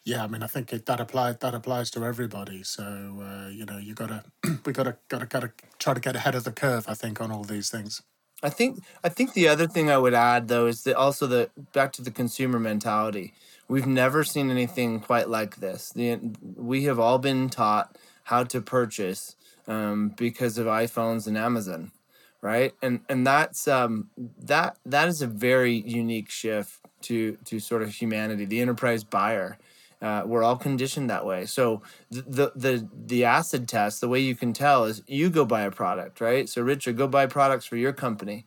Yeah, 0.04 0.24
I 0.24 0.26
mean, 0.26 0.42
I 0.42 0.48
think 0.48 0.72
it, 0.72 0.86
that 0.86 1.00
applies 1.00 1.38
that 1.38 1.54
applies 1.54 1.90
to 1.92 2.04
everybody. 2.04 2.64
So 2.64 2.82
uh, 3.22 3.48
you 3.48 3.64
know, 3.64 3.78
you 3.78 3.94
gotta 3.94 4.24
we 4.64 4.72
gotta 4.72 4.96
gotta 5.08 5.26
gotta 5.26 5.52
try 5.78 5.94
to 5.94 6.00
get 6.00 6.16
ahead 6.16 6.34
of 6.34 6.44
the 6.44 6.52
curve. 6.52 6.86
I 6.88 6.94
think 6.94 7.20
on 7.20 7.30
all 7.30 7.44
these 7.44 7.70
things. 7.70 8.02
I 8.42 8.50
think 8.50 8.80
I 9.04 9.08
think 9.08 9.34
the 9.34 9.46
other 9.46 9.68
thing 9.68 9.90
I 9.90 9.98
would 9.98 10.14
add 10.14 10.48
though 10.48 10.66
is 10.66 10.82
that 10.82 10.96
also 10.96 11.26
the 11.28 11.50
back 11.72 11.92
to 11.94 12.02
the 12.02 12.10
consumer 12.10 12.58
mentality. 12.58 13.34
We've 13.68 13.86
never 13.86 14.24
seen 14.24 14.50
anything 14.50 15.00
quite 15.00 15.28
like 15.28 15.56
this. 15.56 15.90
The, 15.94 16.18
we 16.56 16.84
have 16.84 16.98
all 16.98 17.18
been 17.18 17.48
taught 17.48 17.96
how 18.24 18.44
to 18.44 18.60
purchase 18.60 19.36
um, 19.66 20.14
because 20.16 20.58
of 20.58 20.66
iPhones 20.66 21.26
and 21.26 21.38
Amazon, 21.38 21.92
right? 22.40 22.74
And 22.82 23.00
and 23.08 23.26
that's 23.26 23.66
um, 23.68 24.10
that 24.38 24.76
that 24.84 25.08
is 25.08 25.22
a 25.22 25.26
very 25.26 25.74
unique 25.74 26.30
shift 26.30 26.80
to 27.02 27.38
to 27.44 27.60
sort 27.60 27.82
of 27.82 27.94
humanity. 27.94 28.44
The 28.44 28.60
enterprise 28.60 29.04
buyer 29.04 29.58
uh, 30.02 30.24
we're 30.26 30.42
all 30.42 30.56
conditioned 30.56 31.08
that 31.08 31.24
way. 31.24 31.46
So 31.46 31.80
the, 32.10 32.52
the 32.56 32.88
the 32.92 33.24
acid 33.24 33.68
test, 33.68 34.00
the 34.00 34.08
way 34.08 34.18
you 34.18 34.34
can 34.34 34.52
tell 34.52 34.84
is 34.84 35.00
you 35.06 35.30
go 35.30 35.44
buy 35.44 35.62
a 35.62 35.70
product, 35.70 36.20
right? 36.20 36.48
So 36.48 36.60
Richard, 36.60 36.96
go 36.96 37.06
buy 37.06 37.26
products 37.26 37.66
for 37.66 37.76
your 37.76 37.92
company, 37.92 38.44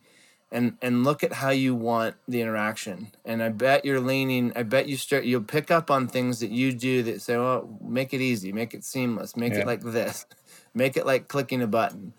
and 0.52 0.76
and 0.80 1.04
look 1.04 1.24
at 1.24 1.34
how 1.34 1.50
you 1.50 1.74
want 1.74 2.16
the 2.28 2.40
interaction. 2.40 3.12
And 3.24 3.42
I 3.42 3.48
bet 3.48 3.84
you're 3.84 4.00
leaning. 4.00 4.52
I 4.56 4.62
bet 4.62 4.88
you 4.88 4.96
start. 4.96 5.24
You'll 5.24 5.42
pick 5.42 5.70
up 5.70 5.90
on 5.90 6.08
things 6.08 6.40
that 6.40 6.50
you 6.50 6.72
do 6.72 7.02
that 7.04 7.22
say, 7.22 7.36
"Well, 7.36 7.78
make 7.80 8.14
it 8.14 8.20
easy, 8.20 8.52
make 8.52 8.74
it 8.74 8.84
seamless, 8.84 9.36
make 9.36 9.52
yeah. 9.52 9.60
it 9.60 9.66
like 9.66 9.82
this, 9.82 10.26
make 10.74 10.96
it 10.96 11.06
like 11.06 11.28
clicking 11.28 11.62
a 11.62 11.66
button." 11.66 12.12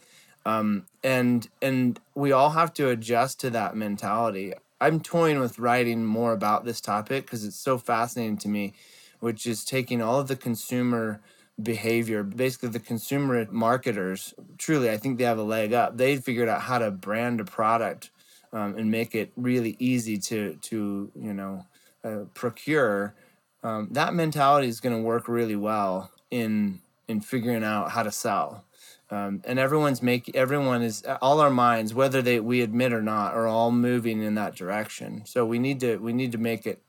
Um, 0.45 0.85
and 1.03 1.47
and 1.61 1.99
we 2.15 2.31
all 2.31 2.51
have 2.51 2.73
to 2.75 2.89
adjust 2.89 3.39
to 3.41 3.49
that 3.51 3.75
mentality. 3.75 4.53
I'm 4.79 4.99
toying 4.99 5.39
with 5.39 5.57
writing 5.57 6.05
more 6.05 6.33
about 6.33 6.63
this 6.63 6.81
topic 6.81 7.25
because 7.25 7.43
it's 7.43 7.55
so 7.57 7.77
fascinating 7.77 8.37
to 8.37 8.49
me 8.49 8.73
which 9.19 9.45
is 9.45 9.63
taking 9.63 10.01
all 10.01 10.19
of 10.19 10.27
the 10.27 10.35
consumer 10.35 11.21
behavior, 11.61 12.23
basically 12.23 12.69
the 12.69 12.79
consumer 12.79 13.47
marketers. 13.49 14.33
Truly, 14.57 14.89
I 14.89 14.97
think 14.97 15.17
they 15.17 15.23
have 15.23 15.39
a 15.39 15.43
leg 15.43 15.73
up. 15.73 15.97
They 15.97 16.17
figured 16.17 16.49
out 16.49 16.61
how 16.61 16.77
to 16.77 16.91
brand 16.91 17.39
a 17.39 17.45
product 17.45 18.11
um, 18.53 18.77
and 18.77 18.91
make 18.91 19.15
it 19.15 19.31
really 19.35 19.75
easy 19.79 20.17
to 20.17 20.55
to 20.55 21.11
you 21.15 21.33
know 21.33 21.65
uh, 22.03 22.25
procure. 22.33 23.15
Um, 23.63 23.89
that 23.91 24.13
mentality 24.13 24.67
is 24.67 24.79
going 24.79 24.95
to 24.95 25.01
work 25.01 25.27
really 25.27 25.55
well 25.55 26.11
in 26.31 26.81
in 27.07 27.21
figuring 27.21 27.63
out 27.63 27.91
how 27.91 28.03
to 28.03 28.11
sell. 28.11 28.63
Um, 29.09 29.41
and 29.45 29.57
everyone's 29.57 30.01
making 30.01 30.35
everyone 30.35 30.81
is 30.81 31.01
all 31.21 31.39
our 31.39 31.49
minds 31.49 31.93
whether 31.93 32.21
they 32.21 32.41
we 32.41 32.59
admit 32.59 32.91
or 32.91 33.01
not 33.01 33.33
are 33.35 33.47
all 33.47 33.71
moving 33.71 34.21
in 34.21 34.35
that 34.35 34.53
direction 34.53 35.23
so 35.25 35.45
we 35.45 35.59
need 35.59 35.79
to 35.79 35.95
we 35.95 36.11
need 36.11 36.33
to 36.33 36.37
make 36.37 36.67
it 36.67 36.81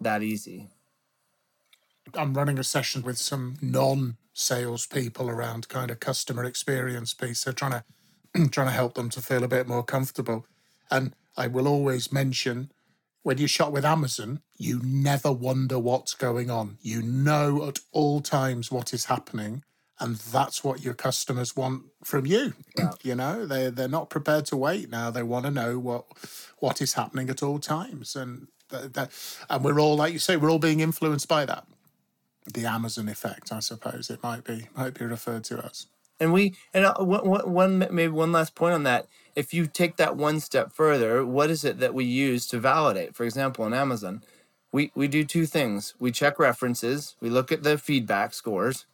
that 0.00 0.22
easy 0.22 0.68
I'm 2.14 2.34
running 2.34 2.58
a 2.58 2.64
session 2.64 3.02
with 3.02 3.18
some 3.18 3.56
non 3.60 4.16
salespeople 4.32 5.28
around 5.28 5.68
kind 5.68 5.90
of 5.90 6.00
customer 6.00 6.44
experience 6.44 7.14
piece. 7.14 7.40
So 7.40 7.52
trying 7.52 7.72
to 7.72 8.48
trying 8.50 8.68
to 8.68 8.72
help 8.72 8.94
them 8.94 9.10
to 9.10 9.20
feel 9.20 9.44
a 9.44 9.48
bit 9.48 9.66
more 9.66 9.82
comfortable. 9.82 10.46
And 10.90 11.14
I 11.36 11.46
will 11.46 11.66
always 11.66 12.12
mention 12.12 12.70
when 13.22 13.38
you 13.38 13.48
shop 13.48 13.72
with 13.72 13.84
Amazon, 13.84 14.40
you 14.56 14.80
never 14.84 15.32
wonder 15.32 15.78
what's 15.78 16.14
going 16.14 16.50
on. 16.50 16.78
You 16.80 17.02
know 17.02 17.66
at 17.66 17.80
all 17.92 18.20
times 18.20 18.70
what 18.70 18.94
is 18.94 19.06
happening. 19.06 19.64
And 19.98 20.16
that's 20.16 20.62
what 20.62 20.84
your 20.84 20.92
customers 20.92 21.56
want 21.56 21.84
from 22.04 22.26
you. 22.26 22.52
Yeah. 22.76 22.90
You 23.02 23.14
know, 23.14 23.46
they 23.46 23.70
they're 23.70 23.88
not 23.88 24.10
prepared 24.10 24.44
to 24.46 24.56
wait 24.56 24.90
now. 24.90 25.10
They 25.10 25.22
want 25.22 25.46
to 25.46 25.50
know 25.50 25.78
what 25.78 26.04
what 26.58 26.82
is 26.82 26.92
happening 26.92 27.30
at 27.30 27.42
all 27.42 27.58
times. 27.58 28.14
And 28.14 28.48
that, 28.68 28.92
that, 28.94 29.10
and 29.48 29.64
we're 29.64 29.80
all, 29.80 29.96
like 29.96 30.12
you 30.12 30.18
say, 30.18 30.36
we're 30.36 30.50
all 30.50 30.58
being 30.58 30.80
influenced 30.80 31.28
by 31.28 31.46
that 31.46 31.66
the 32.52 32.66
Amazon 32.66 33.08
effect, 33.08 33.52
I 33.52 33.60
suppose 33.60 34.10
it 34.10 34.22
might 34.22 34.44
be 34.44 34.68
might 34.76 34.94
be 34.94 35.04
referred 35.04 35.44
to 35.44 35.64
as. 35.64 35.86
And 36.18 36.32
we 36.32 36.54
and 36.72 36.86
uh, 36.86 36.94
one, 36.98 37.78
maybe 37.78 38.08
one 38.08 38.32
last 38.32 38.54
point 38.54 38.74
on 38.74 38.84
that. 38.84 39.06
If 39.34 39.52
you 39.52 39.66
take 39.66 39.96
that 39.96 40.16
one 40.16 40.40
step 40.40 40.72
further, 40.72 41.24
what 41.26 41.50
is 41.50 41.64
it 41.64 41.78
that 41.80 41.92
we 41.92 42.04
use 42.04 42.46
to 42.48 42.58
validate? 42.58 43.14
For 43.14 43.24
example, 43.24 43.64
on 43.64 43.74
Amazon, 43.74 44.22
we 44.72 44.92
we 44.94 45.08
do 45.08 45.24
two 45.24 45.46
things. 45.46 45.94
We 45.98 46.10
check 46.10 46.38
references, 46.38 47.16
we 47.20 47.28
look 47.28 47.52
at 47.52 47.62
the 47.62 47.76
feedback 47.76 48.32
scores, 48.32 48.86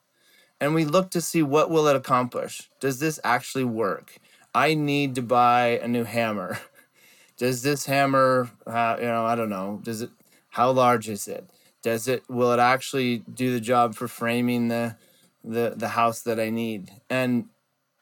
and 0.61 0.75
we 0.75 0.85
look 0.85 1.11
to 1.11 1.21
see 1.21 1.43
what 1.43 1.71
will 1.71 1.87
it 1.87 1.97
accomplish. 1.97 2.71
Does 2.81 2.99
this 2.99 3.21
actually 3.23 3.65
work? 3.65 4.19
I 4.55 4.75
need 4.75 5.15
to 5.15 5.23
buy 5.23 5.81
a 5.83 5.89
new 5.89 6.05
hammer. 6.05 6.59
Does 7.39 7.63
this 7.63 7.87
hammer, 7.87 8.51
uh, 8.67 8.97
you 8.99 9.07
know, 9.07 9.25
I 9.25 9.35
don't 9.35 9.49
know. 9.49 9.81
Does 9.83 10.03
it? 10.03 10.11
How 10.51 10.71
large 10.71 11.09
is 11.09 11.27
it? 11.29 11.49
Does 11.83 12.09
it 12.09 12.23
will 12.29 12.53
it 12.53 12.59
actually 12.61 13.19
do 13.33 13.53
the 13.53 13.61
job 13.61 13.95
for 13.95 14.09
framing 14.09 14.69
the 14.69 14.97
the 15.45 15.75
the 15.77 15.89
house 15.89 16.21
that 16.23 16.39
I 16.41 16.51
need? 16.51 16.91
And 17.11 17.47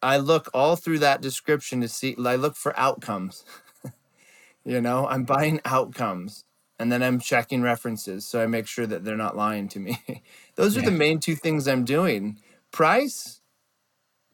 I 0.03 0.17
look 0.17 0.49
all 0.55 0.77
through 0.77 1.01
that 1.01 1.21
description 1.21 1.81
to 1.81 1.89
see 1.89 2.15
I 2.25 2.37
look 2.37 2.57
for 2.57 2.79
outcomes. 2.79 3.45
you 4.65 4.81
know, 4.81 5.07
I'm 5.07 5.25
buying 5.25 5.61
outcomes 5.65 6.45
and 6.79 6.91
then 6.91 7.03
I'm 7.03 7.21
checking 7.21 7.63
references 7.63 8.27
so 8.27 8.43
I 8.43 8.47
make 8.47 8.67
sure 8.67 8.87
that 8.87 9.05
they're 9.05 9.17
not 9.17 9.37
lying 9.37 9.69
to 9.69 9.79
me. 9.79 10.23
Those 10.55 10.77
are 10.77 10.81
yeah. 10.81 10.87
the 10.87 10.97
main 10.97 11.21
two 11.21 11.37
things 11.37 11.69
I'm 11.69 11.85
doing. 11.85 12.39
Price? 12.73 13.41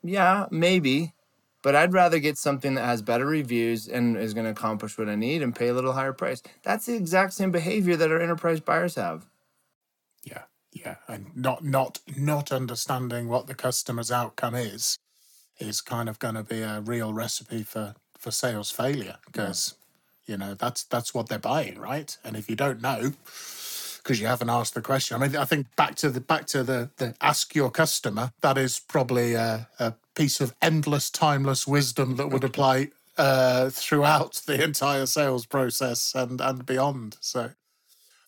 Yeah, 0.03 0.47
maybe. 0.51 1.13
But 1.63 1.75
I'd 1.75 1.93
rather 1.93 2.21
get 2.21 2.39
something 2.39 2.75
that 2.75 2.85
has 2.85 3.03
better 3.03 3.27
reviews 3.27 3.89
and 3.89 4.17
is 4.17 4.35
going 4.35 4.45
to 4.45 4.53
accomplish 4.53 4.97
what 4.97 5.09
I 5.09 5.17
need 5.17 5.43
and 5.43 5.55
pay 5.55 5.67
a 5.67 5.75
little 5.75 5.95
higher 5.95 6.13
price. 6.13 6.41
That's 6.63 6.87
the 6.87 6.95
exact 6.95 7.33
same 7.33 7.51
behavior 7.51 7.97
that 7.97 8.13
our 8.13 8.21
enterprise 8.21 8.61
buyers 8.61 8.95
have. 8.95 9.27
Yeah, 10.27 10.43
yeah, 10.73 10.97
and 11.09 11.35
not 11.35 11.65
not 11.65 12.01
not 12.17 12.53
understanding 12.53 13.29
what 13.29 13.47
the 13.47 13.55
customer's 13.55 14.13
outcome 14.13 14.55
is 14.55 14.99
is 15.59 15.81
kind 15.81 16.09
of 16.09 16.19
going 16.19 16.35
to 16.35 16.43
be 16.43 16.61
a 16.61 16.81
real 16.81 17.15
recipe 17.15 17.63
for 17.63 17.95
for 18.19 18.31
sales 18.31 18.71
failure 18.71 19.17
because 19.25 19.75
yeah. 20.27 20.33
you 20.33 20.39
know 20.39 20.55
that's 20.55 20.85
that's 20.85 21.15
what 21.15 21.29
they're 21.29 21.39
buying, 21.39 21.79
right? 21.79 22.17
And 22.25 22.37
if 22.37 22.51
you 22.51 22.57
don't 22.57 22.83
know 22.83 23.13
because 24.07 24.21
you 24.21 24.27
haven't 24.29 24.51
asked 24.51 24.75
the 24.75 24.81
question. 24.81 25.17
I 25.17 25.27
mean, 25.27 25.37
I 25.37 25.45
think 25.45 25.75
back 25.75 25.97
to 25.97 26.11
the 26.11 26.21
back 26.21 26.47
to 26.47 26.63
the, 26.63 26.91
the 26.99 27.15
ask 27.21 27.55
your 27.57 27.71
customer. 27.71 28.33
That 28.41 28.57
is 28.57 28.79
probably 28.79 29.35
a, 29.35 29.69
a 29.81 29.95
piece 30.15 30.41
of 30.41 30.55
endless, 30.63 31.11
timeless 31.11 31.67
wisdom 31.67 32.15
that 32.17 32.29
would 32.29 32.45
apply 32.45 32.91
uh, 33.19 33.71
throughout 33.71 34.43
the 34.47 34.63
entire 34.63 35.07
sales 35.07 35.45
process 35.45 36.15
and 36.15 36.41
and 36.41 36.65
beyond. 36.65 37.17
So 37.21 37.51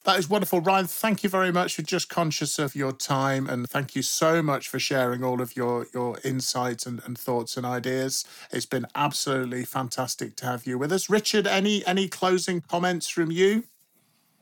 that 0.08 0.18
is 0.18 0.30
wonderful. 0.30 0.62
Ryan, 0.62 0.86
thank 0.86 1.22
you 1.22 1.28
very 1.28 1.52
much 1.52 1.74
for 1.74 1.82
just 1.82 2.08
conscious 2.08 2.58
of 2.58 2.74
your 2.74 2.92
time 2.92 3.46
and 3.46 3.68
thank 3.68 3.94
you 3.94 4.00
so 4.00 4.42
much 4.42 4.66
for 4.66 4.78
sharing 4.78 5.22
all 5.22 5.42
of 5.42 5.54
your, 5.54 5.86
your 5.92 6.16
insights 6.24 6.86
and, 6.86 7.02
and 7.04 7.18
thoughts 7.18 7.58
and 7.58 7.66
ideas. 7.66 8.24
It's 8.50 8.64
been 8.64 8.86
absolutely 8.94 9.66
fantastic 9.66 10.34
to 10.36 10.46
have 10.46 10.66
you 10.66 10.78
with 10.78 10.92
us. 10.92 11.10
Richard, 11.10 11.46
any 11.46 11.86
any 11.86 12.08
closing 12.08 12.62
comments 12.62 13.06
from 13.06 13.30
you? 13.30 13.64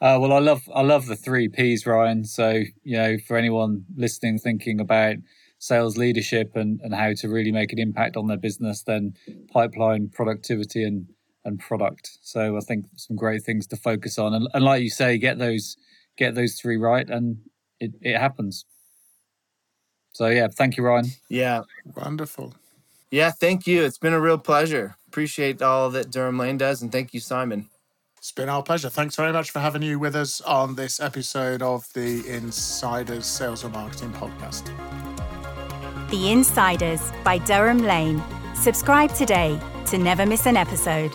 Uh, 0.00 0.18
well, 0.20 0.32
I 0.32 0.38
love 0.38 0.62
I 0.72 0.82
love 0.82 1.06
the 1.06 1.16
three 1.16 1.48
P's, 1.48 1.84
Ryan. 1.84 2.24
So 2.24 2.62
you 2.84 2.96
know, 2.96 3.16
for 3.26 3.36
anyone 3.36 3.86
listening, 3.96 4.38
thinking 4.38 4.78
about 4.78 5.16
sales 5.58 5.96
leadership 5.96 6.52
and, 6.54 6.80
and 6.82 6.94
how 6.94 7.12
to 7.14 7.28
really 7.28 7.50
make 7.50 7.72
an 7.72 7.80
impact 7.80 8.16
on 8.16 8.28
their 8.28 8.36
business, 8.36 8.84
then 8.84 9.14
pipeline, 9.52 10.10
productivity, 10.10 10.84
and 10.84 11.08
and 11.46 11.58
product. 11.58 12.18
So 12.20 12.56
I 12.56 12.60
think 12.60 12.86
some 12.96 13.16
great 13.16 13.42
things 13.42 13.66
to 13.68 13.76
focus 13.76 14.18
on, 14.18 14.34
and, 14.34 14.48
and 14.52 14.64
like 14.64 14.82
you 14.82 14.90
say, 14.90 15.16
get 15.16 15.38
those 15.38 15.76
get 16.18 16.34
those 16.34 16.54
three 16.54 16.76
right, 16.76 17.08
and 17.08 17.38
it, 17.80 17.92
it 18.02 18.18
happens. 18.18 18.64
So 20.12 20.26
yeah, 20.28 20.48
thank 20.48 20.76
you, 20.76 20.84
Ryan. 20.84 21.06
Yeah, 21.28 21.62
wonderful. 21.94 22.54
Yeah, 23.10 23.30
thank 23.30 23.66
you. 23.66 23.84
It's 23.84 23.98
been 23.98 24.12
a 24.12 24.20
real 24.20 24.38
pleasure. 24.38 24.96
Appreciate 25.06 25.62
all 25.62 25.90
that 25.90 26.10
Durham 26.10 26.38
Lane 26.38 26.58
does, 26.58 26.82
and 26.82 26.90
thank 26.90 27.14
you, 27.14 27.20
Simon. 27.20 27.68
It's 28.18 28.32
been 28.32 28.48
our 28.48 28.62
pleasure. 28.62 28.88
Thanks 28.90 29.14
very 29.14 29.32
much 29.32 29.52
for 29.52 29.60
having 29.60 29.82
you 29.82 29.98
with 30.00 30.16
us 30.16 30.40
on 30.40 30.74
this 30.74 30.98
episode 30.98 31.62
of 31.62 31.86
the 31.92 32.26
Insiders 32.28 33.24
Sales 33.24 33.62
and 33.62 33.72
Marketing 33.72 34.12
Podcast. 34.12 34.66
The 36.10 36.32
Insiders 36.32 37.00
by 37.22 37.38
Durham 37.38 37.78
Lane. 37.78 38.22
Subscribe 38.54 39.14
today 39.14 39.60
to 39.86 39.98
never 39.98 40.26
miss 40.26 40.46
an 40.46 40.56
episode. 40.56 41.14